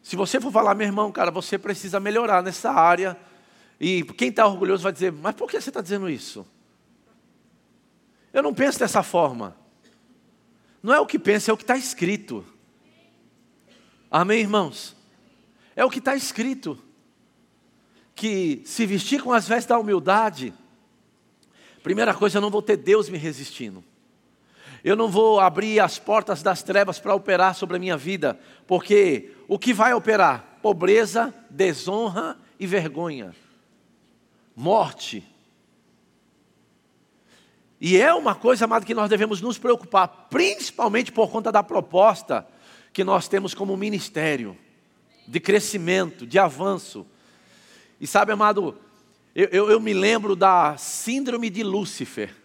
[0.07, 3.17] se você for falar, meu irmão, cara, você precisa melhorar nessa área,
[3.77, 6.47] e quem está orgulhoso vai dizer, mas por que você está dizendo isso?
[8.31, 9.57] Eu não penso dessa forma.
[10.81, 12.45] Não é o que pensa, é o que está escrito.
[14.09, 14.95] Amém, irmãos?
[15.75, 16.81] É o que está escrito.
[18.15, 20.53] Que se vestir com as vestes da humildade,
[21.83, 23.81] Primeira coisa, eu não vou ter Deus me resistindo.
[24.83, 29.31] Eu não vou abrir as portas das trevas para operar sobre a minha vida, porque
[29.47, 30.59] o que vai operar?
[30.61, 33.33] Pobreza, desonra e vergonha.
[34.55, 35.23] Morte.
[37.79, 42.47] E é uma coisa, amado, que nós devemos nos preocupar, principalmente por conta da proposta
[42.91, 44.57] que nós temos como ministério
[45.27, 47.05] de crescimento, de avanço.
[48.01, 48.75] E sabe, amado,
[49.35, 52.35] eu, eu, eu me lembro da síndrome de Lúcifer.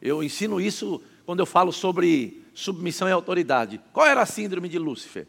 [0.00, 3.80] Eu ensino isso quando eu falo sobre submissão e autoridade.
[3.92, 5.26] Qual era a síndrome de Lúcifer?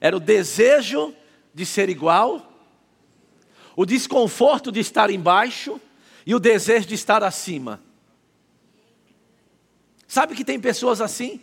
[0.00, 1.14] Era o desejo
[1.52, 2.50] de ser igual,
[3.76, 5.80] o desconforto de estar embaixo
[6.24, 7.80] e o desejo de estar acima.
[10.06, 11.40] Sabe que tem pessoas assim?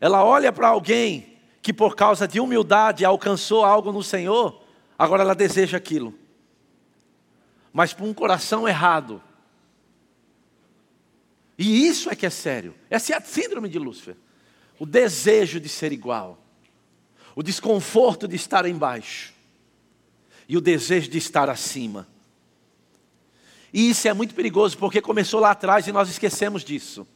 [0.00, 4.62] Ela olha para alguém que por causa de humildade alcançou algo no Senhor,
[4.98, 6.14] agora ela deseja aquilo
[7.76, 9.22] mas por um coração errado.
[11.58, 12.74] E isso é que é sério.
[12.88, 14.16] Essa é a síndrome de Lúcifer.
[14.78, 16.38] O desejo de ser igual,
[17.34, 19.32] o desconforto de estar embaixo
[20.48, 22.06] e o desejo de estar acima.
[23.72, 27.06] E isso é muito perigoso porque começou lá atrás e nós esquecemos disso.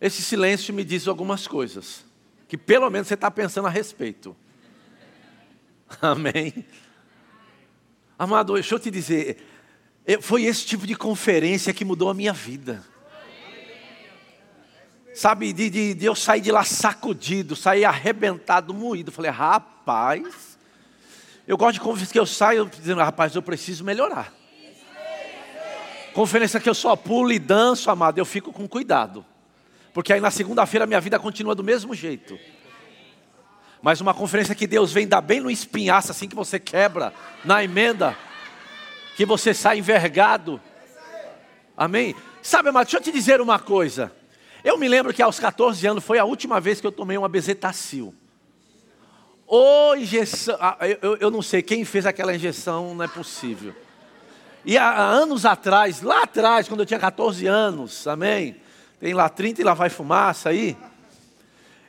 [0.00, 2.04] Esse silêncio me diz algumas coisas
[2.46, 4.34] que pelo menos você está pensando a respeito.
[6.00, 6.64] Amém?
[8.18, 9.44] Amado, deixa eu te dizer,
[10.22, 12.82] foi esse tipo de conferência que mudou a minha vida.
[15.14, 19.10] Sabe, de, de, de eu sair de lá sacudido, sair arrebentado, moído.
[19.10, 20.56] Falei, rapaz,
[21.46, 24.32] eu gosto de conferência que eu saio dizendo, rapaz, eu preciso melhorar.
[26.14, 29.26] Conferência que eu só pulo e danço, amado, eu fico com cuidado.
[29.92, 32.38] Porque aí na segunda-feira minha vida continua do mesmo jeito.
[33.82, 37.12] Mas uma conferência que Deus vem dar bem no espinhaço, assim que você quebra,
[37.44, 38.16] na emenda,
[39.18, 40.60] que você sai envergado.
[41.76, 42.14] Amém?
[42.40, 44.12] Sabe, amado, deixa eu te dizer uma coisa.
[44.62, 47.28] Eu me lembro que aos 14 anos foi a última vez que eu tomei uma
[47.28, 48.14] bezetacil.
[49.98, 53.74] Injeção, ah, eu, eu não sei quem fez aquela injeção, não é possível.
[54.64, 58.54] E há anos atrás, lá atrás, quando eu tinha 14 anos, amém?
[59.00, 60.76] Tem lá 30 e lá vai fumaça aí.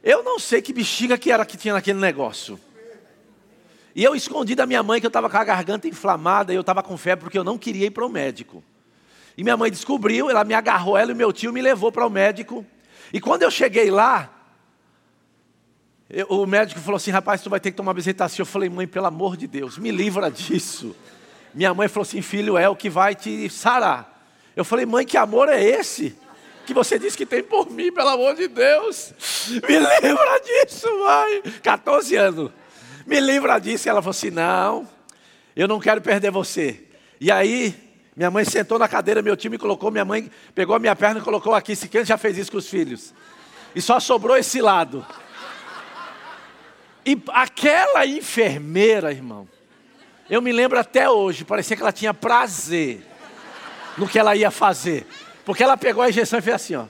[0.04, 2.60] Eu não sei que bexiga que era que tinha naquele negócio.
[4.00, 6.62] E eu escondi da minha mãe que eu estava com a garganta inflamada e eu
[6.62, 8.64] estava com febre porque eu não queria ir para o médico.
[9.38, 12.10] E minha mãe descobriu, ela me agarrou, ela e meu tio me levou para o
[12.10, 12.66] médico.
[13.12, 14.34] E quando eu cheguei lá,
[16.10, 18.44] eu, o médico falou assim: rapaz, tu vai ter que tomar bezetacil.
[18.44, 20.96] Eu falei, mãe, pelo amor de Deus, me livra disso.
[21.54, 24.26] Minha mãe falou assim: filho, é o que vai te sarar.
[24.56, 26.16] Eu falei, mãe, que amor é esse?
[26.66, 29.12] que você disse que tem por mim, pelo amor de Deus.
[29.68, 31.42] Me lembra disso, mãe.
[31.62, 32.52] 14 anos.
[33.06, 33.88] Me lembra disso.
[33.88, 34.88] E ela falou assim: Não,
[35.56, 36.84] eu não quero perder você.
[37.20, 37.76] E aí,
[38.16, 41.24] minha mãe sentou na cadeira, meu time colocou, minha mãe pegou a minha perna e
[41.24, 41.76] colocou aqui.
[41.76, 43.14] Se quem já fez isso com os filhos?
[43.76, 45.06] E só sobrou esse lado.
[47.06, 49.48] E aquela enfermeira, irmão,
[50.30, 53.04] eu me lembro até hoje, parecia que ela tinha prazer
[53.98, 55.08] no que ela ia fazer.
[55.44, 56.86] Porque ela pegou a injeção e fez assim, ó.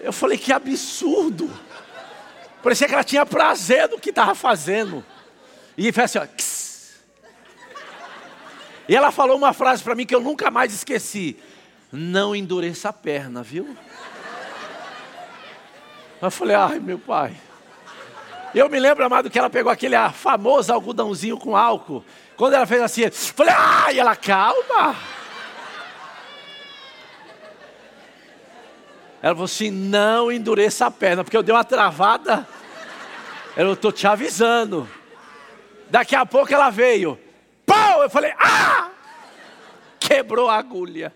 [0.00, 1.50] Eu falei, que absurdo.
[2.62, 5.04] Parecia que ela tinha prazer do que estava fazendo.
[5.76, 6.26] E fez assim, ó.
[8.88, 11.36] E ela falou uma frase para mim que eu nunca mais esqueci.
[11.90, 13.76] Não endureça a perna, viu?
[16.20, 17.36] Eu falei, ai meu pai.
[18.54, 22.04] Eu me lembro, amado, que ela pegou aquele famoso algodãozinho com álcool.
[22.36, 24.94] Quando ela fez assim, falei, ai, ela calma.
[29.22, 32.46] Ela falou assim: não endureça a perna, porque eu dei uma travada.
[33.56, 34.88] Eu estou te avisando.
[35.88, 37.18] Daqui a pouco ela veio.
[37.64, 38.02] Pau!
[38.02, 38.90] Eu falei: ah!
[40.00, 41.14] Quebrou a agulha.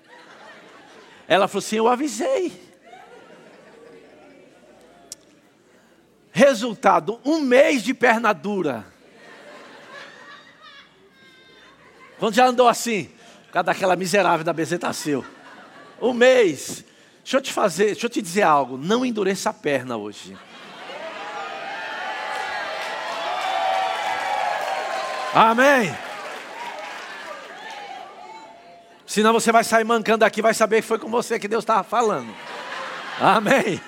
[1.27, 2.53] Ela falou assim: eu avisei.
[6.31, 8.87] Resultado: um mês de perna dura.
[12.21, 13.11] Quando já andou assim,
[13.47, 15.27] por causa daquela miserável da bezetacil.
[16.01, 16.85] Um mês.
[17.27, 18.79] Deixa eu te fazer, deixa eu te dizer algo.
[18.79, 20.39] Não endureça a perna hoje.
[25.35, 25.93] Amém.
[29.05, 31.83] Senão você vai sair mancando aqui, vai saber que foi com você que Deus estava
[31.83, 32.33] falando.
[33.21, 33.81] Amém.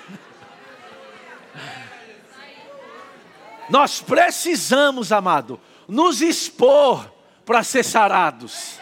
[3.69, 7.09] Nós precisamos, amado, nos expor
[7.45, 8.81] para ser sarados.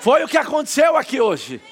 [0.00, 1.62] Foi o que aconteceu aqui hoje.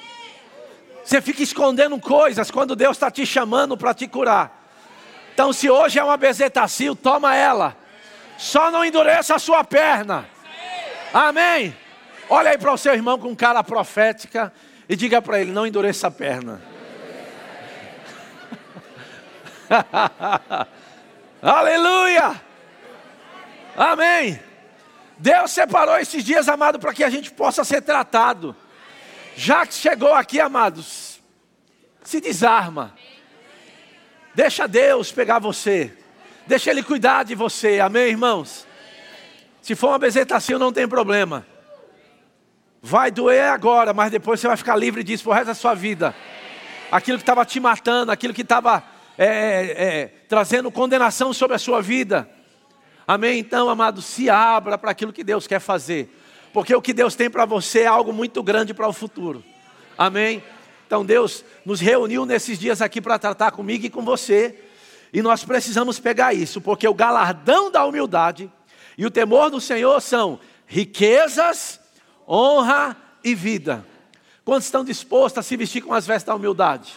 [1.03, 4.63] Você fica escondendo coisas quando Deus está te chamando para te curar.
[5.33, 7.75] Então, se hoje é uma bezetacil, toma ela.
[8.37, 10.25] Só não endureça a sua perna.
[11.13, 11.75] Amém.
[12.29, 14.53] Olha aí para o seu irmão com cara profética
[14.87, 16.61] e diga para ele: não endureça a perna.
[21.41, 22.41] Aleluia!
[23.75, 24.39] Amém!
[25.17, 28.55] Deus separou esses dias, amado, para que a gente possa ser tratado.
[29.35, 31.19] Já que chegou aqui, amados,
[32.03, 32.93] se desarma.
[34.35, 35.95] Deixa Deus pegar você.
[36.45, 37.79] Deixa Ele cuidar de você.
[37.79, 38.67] Amém, irmãos?
[39.61, 41.45] Se for uma bezetacil, não tem problema.
[42.81, 46.13] Vai doer agora, mas depois você vai ficar livre disso por resto da sua vida.
[46.91, 48.83] Aquilo que estava te matando, aquilo que estava
[49.17, 52.29] é, é, é, trazendo condenação sobre a sua vida.
[53.07, 53.39] Amém?
[53.39, 56.13] Então, amado, se abra para aquilo que Deus quer fazer.
[56.53, 59.43] Porque o que Deus tem para você é algo muito grande para o futuro.
[59.97, 60.43] Amém?
[60.85, 64.57] Então, Deus nos reuniu nesses dias aqui para tratar comigo e com você.
[65.11, 68.51] E nós precisamos pegar isso, porque o galardão da humildade
[68.97, 71.79] e o temor do Senhor são riquezas,
[72.27, 73.85] honra e vida.
[74.45, 76.93] Quantos estão dispostos a se vestir com as vestes da humildade?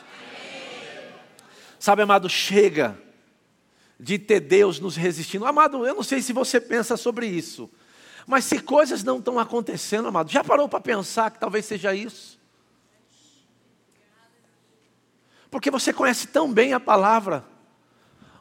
[1.78, 2.98] Sabe, amado, chega
[3.98, 5.46] de ter Deus nos resistindo.
[5.46, 7.70] Amado, eu não sei se você pensa sobre isso,
[8.26, 12.36] mas se coisas não estão acontecendo, amado, já parou para pensar que talvez seja isso?
[15.50, 17.44] Porque você conhece tão bem a palavra,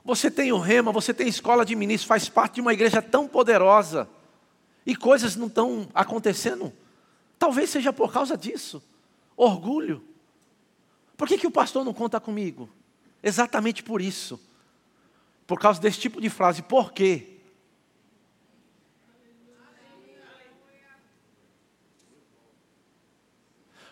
[0.03, 3.27] você tem o rema, você tem escola de ministros, faz parte de uma igreja tão
[3.27, 4.09] poderosa,
[4.85, 6.73] e coisas não estão acontecendo.
[7.37, 8.83] Talvez seja por causa disso.
[9.35, 10.03] Orgulho.
[11.17, 12.69] Por que, que o pastor não conta comigo?
[13.21, 14.39] Exatamente por isso.
[15.47, 16.61] Por causa desse tipo de frase.
[16.61, 17.34] Por quê?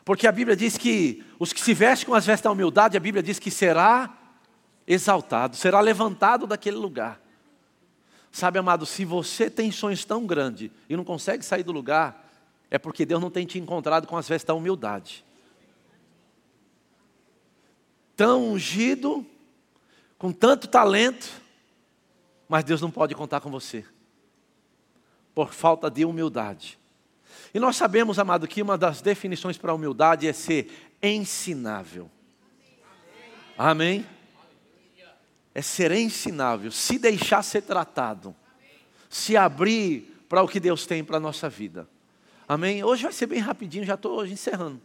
[0.05, 2.99] Porque a Bíblia diz que os que se vestem com as vestes da humildade, a
[2.99, 4.17] Bíblia diz que será
[4.85, 7.21] exaltado, será levantado daquele lugar.
[8.31, 12.29] Sabe, amado, se você tem sonhos tão grandes e não consegue sair do lugar,
[12.69, 15.23] é porque Deus não tem te encontrado com as vestes da humildade
[18.15, 19.25] tão ungido,
[20.17, 21.41] com tanto talento,
[22.47, 23.85] mas Deus não pode contar com você,
[25.33, 26.79] por falta de humildade.
[27.53, 32.09] E nós sabemos, amado, que uma das definições para a humildade é ser ensinável.
[33.57, 34.05] Amém?
[35.53, 38.35] É ser ensinável, se deixar ser tratado,
[39.07, 41.87] se abrir para o que Deus tem para a nossa vida.
[42.47, 42.83] Amém?
[42.83, 44.81] Hoje vai ser bem rapidinho, já estou encerrando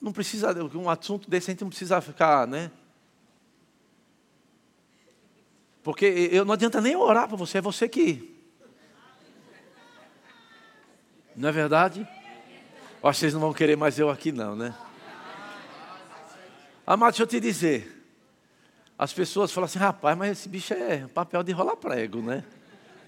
[0.00, 2.70] não precisa, um assunto desse a gente não precisa ficar, né?
[5.82, 8.33] Porque eu não adianta nem orar para você, é você que.
[11.36, 12.06] Não é verdade?
[13.02, 14.74] Acho que vocês não vão querer mais eu aqui, não, né?
[16.86, 17.90] Amado, deixa eu te dizer.
[18.98, 22.44] As pessoas falam assim, rapaz, mas esse bicho é papel de rolar prego, né?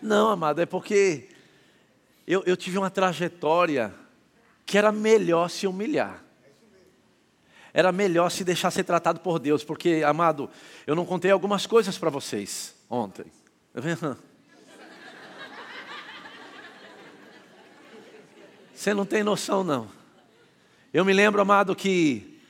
[0.02, 1.28] Não, amado, é porque
[2.26, 3.94] eu, eu tive uma trajetória
[4.64, 6.26] que era melhor se humilhar
[7.76, 10.48] era melhor se deixar ser tratado por Deus, porque, amado,
[10.86, 13.26] eu não contei algumas coisas para vocês ontem.
[18.86, 19.88] Você não tem noção, não.
[20.94, 22.40] Eu me lembro, amado, que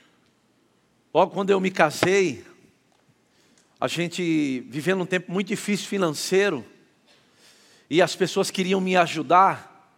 [1.11, 2.45] logo quando eu me casei,
[3.81, 6.63] a gente vivendo um tempo muito difícil financeiro,
[7.89, 9.97] e as pessoas queriam me ajudar,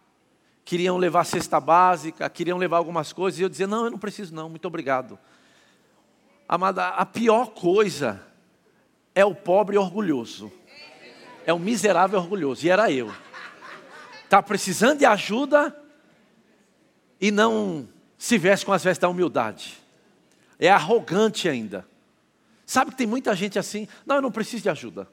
[0.64, 4.34] queriam levar cesta básica, queriam levar algumas coisas, e eu dizia: Não, eu não preciso,
[4.34, 5.18] não, muito obrigado.
[6.48, 8.18] Amada, a pior coisa
[9.14, 10.50] é o pobre orgulhoso,
[11.44, 13.14] é o miserável orgulhoso, e era eu.
[14.24, 15.76] Está precisando de ajuda
[17.20, 19.78] e não se veste com as vestes da humildade,
[20.58, 21.86] é arrogante ainda.
[22.66, 25.08] Sabe que tem muita gente assim, não, eu não preciso de ajuda.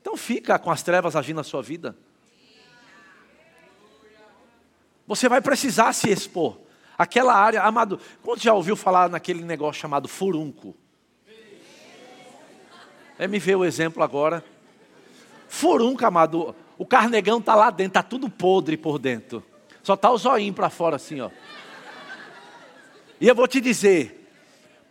[0.00, 1.96] Então fica com as trevas agindo na sua vida.
[5.06, 6.58] Você vai precisar se expor.
[6.96, 10.76] Aquela área, amado, quando já ouviu falar naquele negócio chamado furunco?
[13.18, 14.44] É, me vê o exemplo agora.
[15.48, 19.44] Furunco, amado, o carnegão está lá dentro, está tudo podre por dentro.
[19.90, 21.30] Só está o zoinho para fora assim, ó.
[23.20, 24.24] E eu vou te dizer,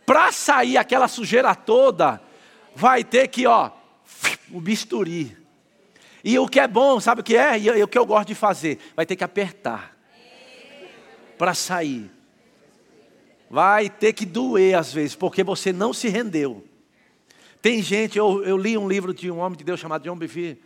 [0.04, 2.20] para sair aquela sujeira toda,
[2.76, 3.70] vai ter que, ó,
[4.52, 5.34] o bisturi.
[6.22, 7.58] E o que é bom, sabe o que é?
[7.58, 8.78] E o que eu gosto de fazer?
[8.94, 9.96] Vai ter que apertar
[11.38, 12.10] para sair.
[13.48, 16.62] Vai ter que doer às vezes, porque você não se rendeu.
[17.62, 20.62] Tem gente, eu, eu li um livro de um homem de Deus chamado John Bevere,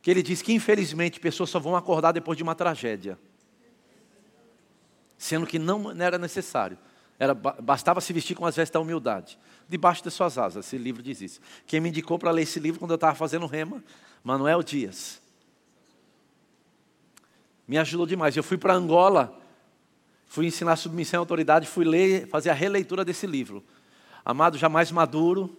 [0.00, 3.18] que ele diz que infelizmente pessoas só vão acordar depois de uma tragédia,
[5.18, 6.78] sendo que não, era necessário.
[7.18, 9.38] Era, bastava se vestir com as vestes da humildade.
[9.68, 11.40] Debaixo de suas asas, esse livro diz isso.
[11.66, 13.82] Quem me indicou para ler esse livro quando eu estava fazendo rema?
[14.22, 15.22] Manuel Dias.
[17.66, 18.36] Me ajudou demais.
[18.36, 19.40] Eu fui para Angola,
[20.26, 23.64] fui ensinar submissão e autoridade, fui ler, fazer a releitura desse livro.
[24.24, 25.56] Amado, jamais maduro,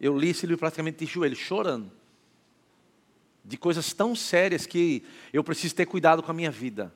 [0.00, 1.90] eu li esse livro praticamente de joelho, chorando.
[3.44, 6.94] De coisas tão sérias que eu preciso ter cuidado com a minha vida.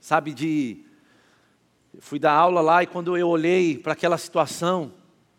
[0.00, 0.84] Sabe, de
[2.00, 4.92] fui dar aula lá e quando eu olhei para aquela situação,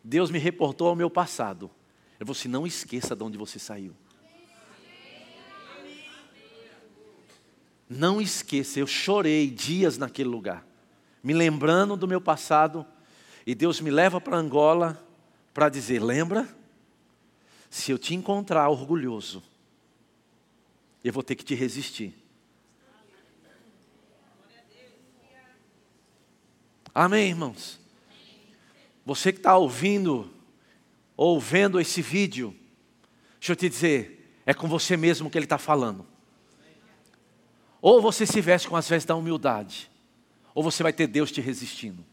[0.04, 1.70] Deus me reportou ao meu passado.
[2.20, 3.96] Eu falei assim: não esqueça de onde você saiu.
[7.90, 10.64] Não esqueça, eu chorei dias naquele lugar,
[11.24, 12.86] me lembrando do meu passado,
[13.48, 15.04] e Deus me leva para Angola
[15.54, 16.48] para dizer: lembra?
[17.70, 19.44] Se eu te encontrar orgulhoso,
[21.04, 22.19] eu vou ter que te resistir.
[27.02, 27.80] Amém, irmãos?
[29.06, 30.30] Você que está ouvindo,
[31.16, 32.54] ou vendo esse vídeo,
[33.40, 36.06] deixa eu te dizer, é com você mesmo que ele está falando.
[37.82, 39.90] Ou você se veste com as vestes da humildade,
[40.54, 42.06] ou você vai ter Deus te resistindo.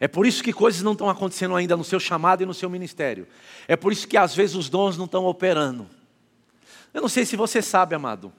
[0.00, 2.70] É por isso que coisas não estão acontecendo ainda no seu chamado e no seu
[2.70, 3.28] ministério.
[3.68, 5.86] É por isso que às vezes os dons não estão operando.
[6.94, 8.32] Eu não sei se você sabe, amado.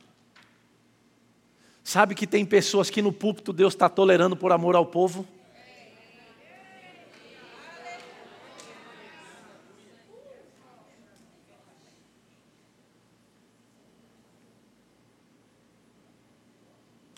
[1.84, 5.28] Sabe que tem pessoas que no púlpito Deus está tolerando por amor ao povo?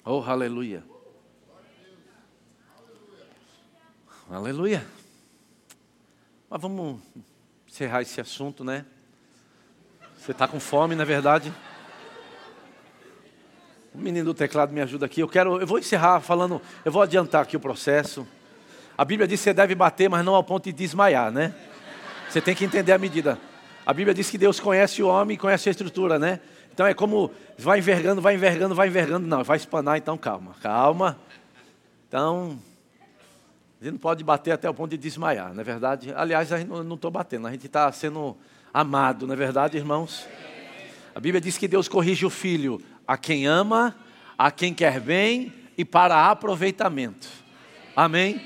[0.03, 0.83] Oh, aleluia.
[4.29, 4.85] Aleluia.
[6.49, 7.01] Mas vamos
[7.67, 8.85] encerrar esse assunto, né?
[10.17, 11.53] Você está com fome, na é verdade?
[13.95, 15.21] O menino do teclado me ajuda aqui.
[15.21, 18.27] Eu quero, eu vou encerrar falando, eu vou adiantar aqui o processo.
[18.97, 21.55] A Bíblia diz que você deve bater, mas não ao ponto de desmaiar, né?
[22.29, 23.39] Você tem que entender a medida.
[23.85, 26.41] A Bíblia diz que Deus conhece o homem conhece a estrutura, né?
[26.73, 29.25] Então é como vai envergando, vai envergando, vai envergando.
[29.25, 31.17] Não, vai espanar, então calma, calma.
[32.09, 32.59] Então,
[33.79, 36.13] a gente não pode bater até o ponto de desmaiar, não é verdade?
[36.13, 38.35] Aliás, a gente não estou batendo, a gente está sendo
[38.73, 40.27] amado, não é verdade, irmãos?
[41.15, 43.95] A Bíblia diz que Deus corrige o filho a quem ama,
[44.37, 47.27] a quem quer bem e para aproveitamento.
[47.95, 48.41] Amém?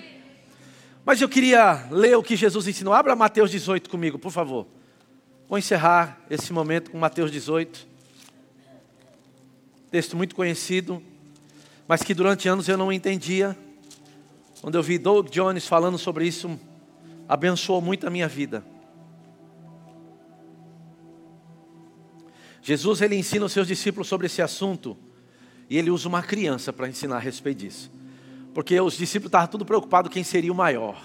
[1.05, 2.93] Mas eu queria ler o que Jesus ensinou.
[2.93, 4.67] Abra Mateus 18 comigo, por favor.
[5.47, 7.87] Vou encerrar esse momento com Mateus 18.
[9.89, 11.01] Texto muito conhecido,
[11.87, 13.57] mas que durante anos eu não entendia.
[14.61, 16.59] Quando eu vi Doug Jones falando sobre isso,
[17.27, 18.63] abençoou muito a minha vida.
[22.69, 24.95] Jesus ele ensina os seus discípulos sobre esse assunto
[25.67, 27.91] e ele usa uma criança para ensinar a respeito disso.
[28.53, 31.03] Porque os discípulos estavam tudo preocupados quem seria o maior.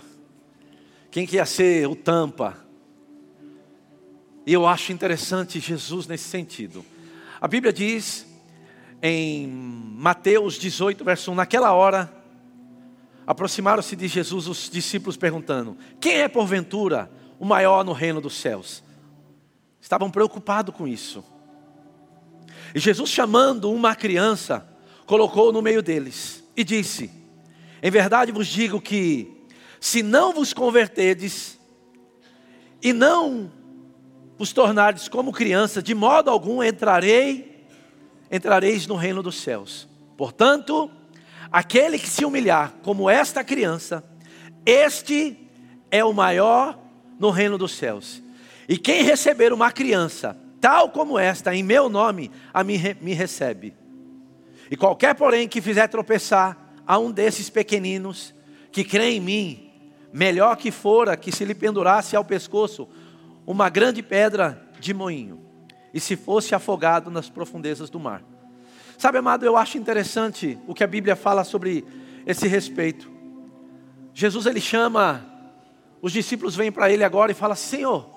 [1.11, 2.59] Quem que ia ser o tampa.
[4.47, 6.85] E eu acho interessante Jesus nesse sentido.
[7.41, 8.27] A Bíblia diz
[9.01, 12.15] em Mateus 18, verso 1, naquela hora
[13.27, 18.85] aproximaram-se de Jesus os discípulos perguntando: Quem é porventura o maior no reino dos céus?
[19.81, 21.25] Estavam preocupados com isso.
[22.75, 24.67] E Jesus, chamando uma criança,
[25.07, 27.11] colocou no meio deles e disse:
[27.83, 29.33] Em verdade vos digo que,
[29.81, 31.59] se não vos converterdes,
[32.83, 33.51] e não
[34.37, 37.65] vos tornardes como criança, de modo algum entrarei,
[38.31, 39.89] entrareis no reino dos céus.
[40.17, 40.91] Portanto,
[41.51, 44.05] aquele que se humilhar como esta criança,
[44.67, 45.39] este
[45.91, 46.79] é o maior
[47.19, 48.23] no reino dos céus.
[48.69, 53.75] E quem receber uma criança, tal como esta, em meu nome, a me recebe.
[54.71, 56.57] E qualquer, porém, que fizer tropeçar
[56.87, 58.35] a um desses pequeninos,
[58.73, 59.71] que crê em mim,
[60.11, 62.89] melhor que fora que se lhe pendurasse ao pescoço
[63.47, 65.45] uma grande pedra de moinho,
[65.93, 68.23] e se fosse afogado nas profundezas do mar.
[68.97, 71.85] Sabe, amado, eu acho interessante o que a Bíblia fala sobre
[72.25, 73.13] esse respeito.
[74.15, 75.27] Jesus ele chama,
[76.01, 78.09] os discípulos vêm para ele agora e fala: Senhor,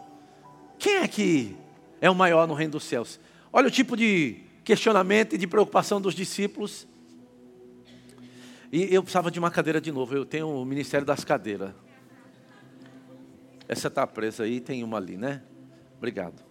[0.79, 1.66] quem é que
[2.01, 3.19] é o maior no reino dos céus?
[3.51, 6.87] Olha o tipo de questionamento e de preocupação dos discípulos.
[8.71, 10.15] E eu precisava de uma cadeira de novo.
[10.15, 11.71] Eu tenho o ministério das cadeiras.
[13.67, 15.41] Essa está presa aí, tem uma ali, né?
[15.97, 16.43] Obrigado.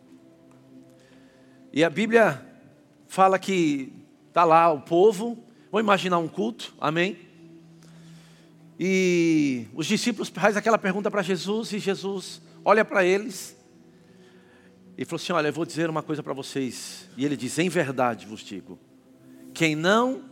[1.73, 2.45] E a Bíblia
[3.07, 3.93] fala que
[4.29, 7.19] está lá o povo, vou imaginar um culto, amém?
[8.79, 13.56] E os discípulos fazem aquela pergunta para Jesus, e Jesus olha para eles
[14.97, 17.09] e falou assim: Olha, eu vou dizer uma coisa para vocês.
[17.17, 18.79] E ele diz: Em verdade vos digo,
[19.53, 20.25] quem não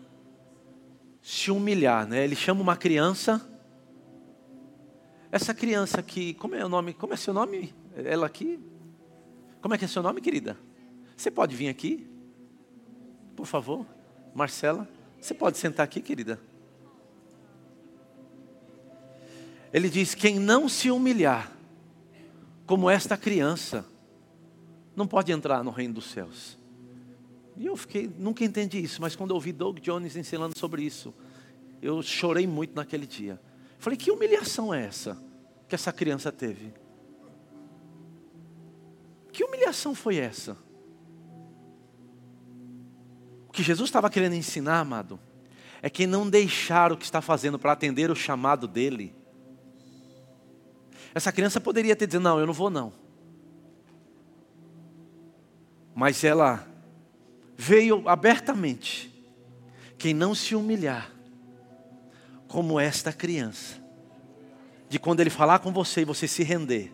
[1.22, 2.24] se humilhar, né?
[2.24, 3.50] Ele chama uma criança
[5.34, 6.94] essa criança aqui, como é o nome?
[6.94, 7.74] Como é seu nome?
[7.96, 8.56] Ela aqui?
[9.60, 10.56] Como é que é seu nome, querida?
[11.16, 12.06] Você pode vir aqui?
[13.34, 13.84] Por favor,
[14.32, 14.88] Marcela.
[15.20, 16.38] Você pode sentar aqui, querida?
[19.72, 21.50] Ele diz: quem não se humilhar,
[22.64, 23.84] como esta criança,
[24.96, 26.58] não pode entrar no reino dos céus.
[27.56, 31.14] E eu fiquei, nunca entendi isso, mas quando eu ouvi Doug Jones ensinando sobre isso,
[31.80, 33.40] eu chorei muito naquele dia.
[33.78, 35.22] Falei, que humilhação é essa
[35.68, 36.72] que essa criança teve?
[39.32, 40.56] Que humilhação foi essa?
[43.48, 45.18] O que Jesus estava querendo ensinar, amado,
[45.82, 49.14] é que não deixar o que está fazendo para atender o chamado dele.
[51.14, 52.92] Essa criança poderia ter dito: Não, eu não vou, não.
[55.94, 56.66] Mas ela
[57.56, 59.12] veio abertamente.
[59.96, 61.10] Quem não se humilhar
[62.48, 63.82] como esta criança.
[64.88, 66.92] De quando ele falar com você e você se render.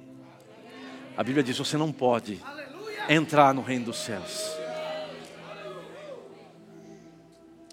[1.17, 2.41] A Bíblia diz: você não pode
[3.09, 4.57] entrar no reino dos céus.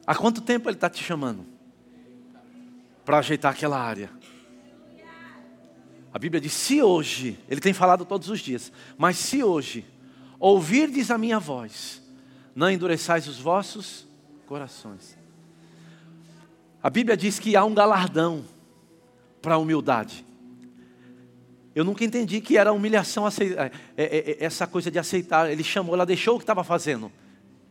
[0.05, 1.45] Há quanto tempo ele está te chamando?
[3.05, 4.09] Para ajeitar aquela área.
[6.13, 9.85] A Bíblia diz: se hoje, ele tem falado todos os dias, mas se hoje
[10.39, 12.01] ouvirdes a minha voz,
[12.55, 14.07] não endureçais os vossos
[14.45, 15.17] corações.
[16.81, 18.45] A Bíblia diz que há um galardão
[19.41, 20.25] para a humildade.
[21.75, 23.31] Eu nunca entendi que era humilhação é,
[23.95, 25.51] é, é, essa coisa de aceitar.
[25.51, 27.11] Ele chamou, ela deixou o que estava fazendo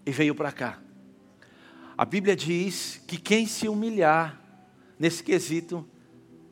[0.05, 0.79] e veio para cá.
[1.99, 4.41] A Bíblia diz que quem se humilhar
[4.99, 5.87] nesse quesito,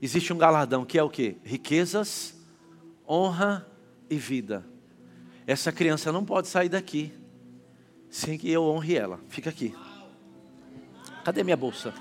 [0.01, 1.37] existe um galardão, que é o que?
[1.45, 2.35] Riquezas,
[3.09, 3.67] honra
[4.09, 4.65] e vida.
[5.47, 7.13] Essa criança não pode sair daqui
[8.09, 9.21] sem que eu honre ela.
[9.29, 9.75] Fica aqui.
[11.25, 11.93] Cadê minha bolsa?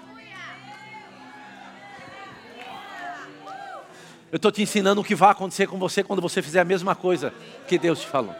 [4.32, 6.96] Eu estou te ensinando o que vai acontecer com você quando você fizer a mesma
[6.96, 7.34] coisa
[7.68, 8.36] que Deus te falou.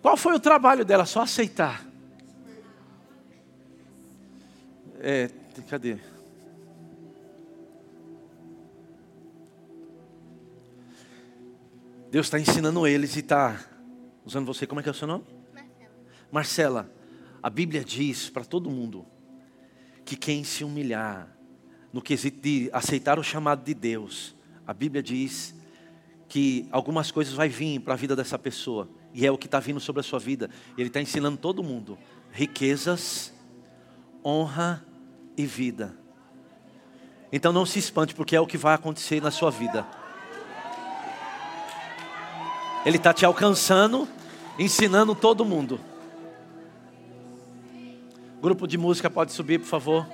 [0.00, 1.06] Qual foi o trabalho dela?
[1.06, 1.86] Só aceitar.
[5.00, 5.30] É,
[5.68, 6.11] cadê?
[12.12, 13.58] Deus está ensinando eles e está
[14.22, 14.66] usando você.
[14.66, 15.24] Como é que é o seu nome?
[15.50, 15.90] Marcela.
[16.30, 16.92] Marcela
[17.42, 19.06] a Bíblia diz para todo mundo
[20.04, 21.34] que quem se humilhar
[21.90, 24.36] no quesito de aceitar o chamado de Deus,
[24.66, 25.54] a Bíblia diz
[26.28, 29.58] que algumas coisas vai vir para a vida dessa pessoa e é o que está
[29.58, 30.50] vindo sobre a sua vida.
[30.76, 31.96] Ele está ensinando todo mundo
[32.30, 33.32] riquezas,
[34.22, 34.84] honra
[35.34, 35.96] e vida.
[37.32, 40.01] Então não se espante porque é o que vai acontecer na sua vida.
[42.84, 44.08] Ele está te alcançando,
[44.58, 45.78] ensinando todo mundo.
[48.40, 50.06] Grupo de música pode subir, por favor.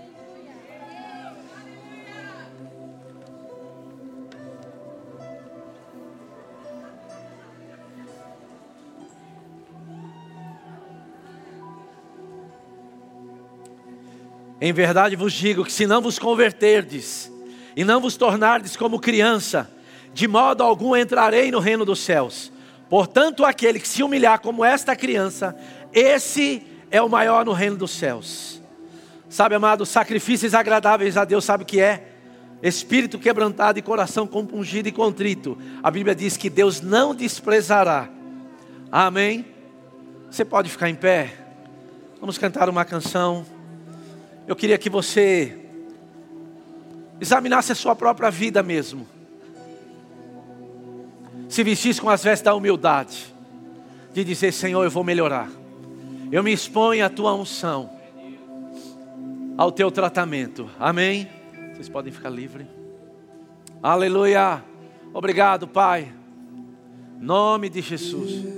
[14.61, 17.33] Em verdade vos digo que se não vos converterdes
[17.75, 19.71] e não vos tornardes como criança,
[20.13, 22.53] de modo algum entrarei no reino dos céus.
[22.89, 25.55] Portanto, aquele que se humilhar como esta criança,
[25.93, 28.63] esse é o maior no reino dos céus.
[29.29, 32.13] Sabe, amado, sacrifícios agradáveis a Deus, sabe o que é?
[32.63, 35.57] Espírito quebrantado e coração compungido e contrito.
[35.83, 38.09] A Bíblia diz que Deus não desprezará.
[38.91, 39.45] Amém?
[40.31, 41.35] Você pode ficar em pé.
[42.21, 43.47] Vamos cantar uma canção.
[44.47, 45.59] Eu queria que você
[47.21, 49.07] examinasse a sua própria vida mesmo.
[51.49, 53.35] Se vestisse com as vestes da humildade,
[54.13, 55.51] de dizer: Senhor, eu vou melhorar.
[56.31, 57.91] Eu me exponho à tua unção,
[59.57, 60.69] ao teu tratamento.
[60.79, 61.29] Amém?
[61.73, 62.67] Vocês podem ficar livres.
[63.83, 64.63] Aleluia.
[65.15, 66.13] Obrigado, Pai.
[67.19, 68.58] Nome de Jesus.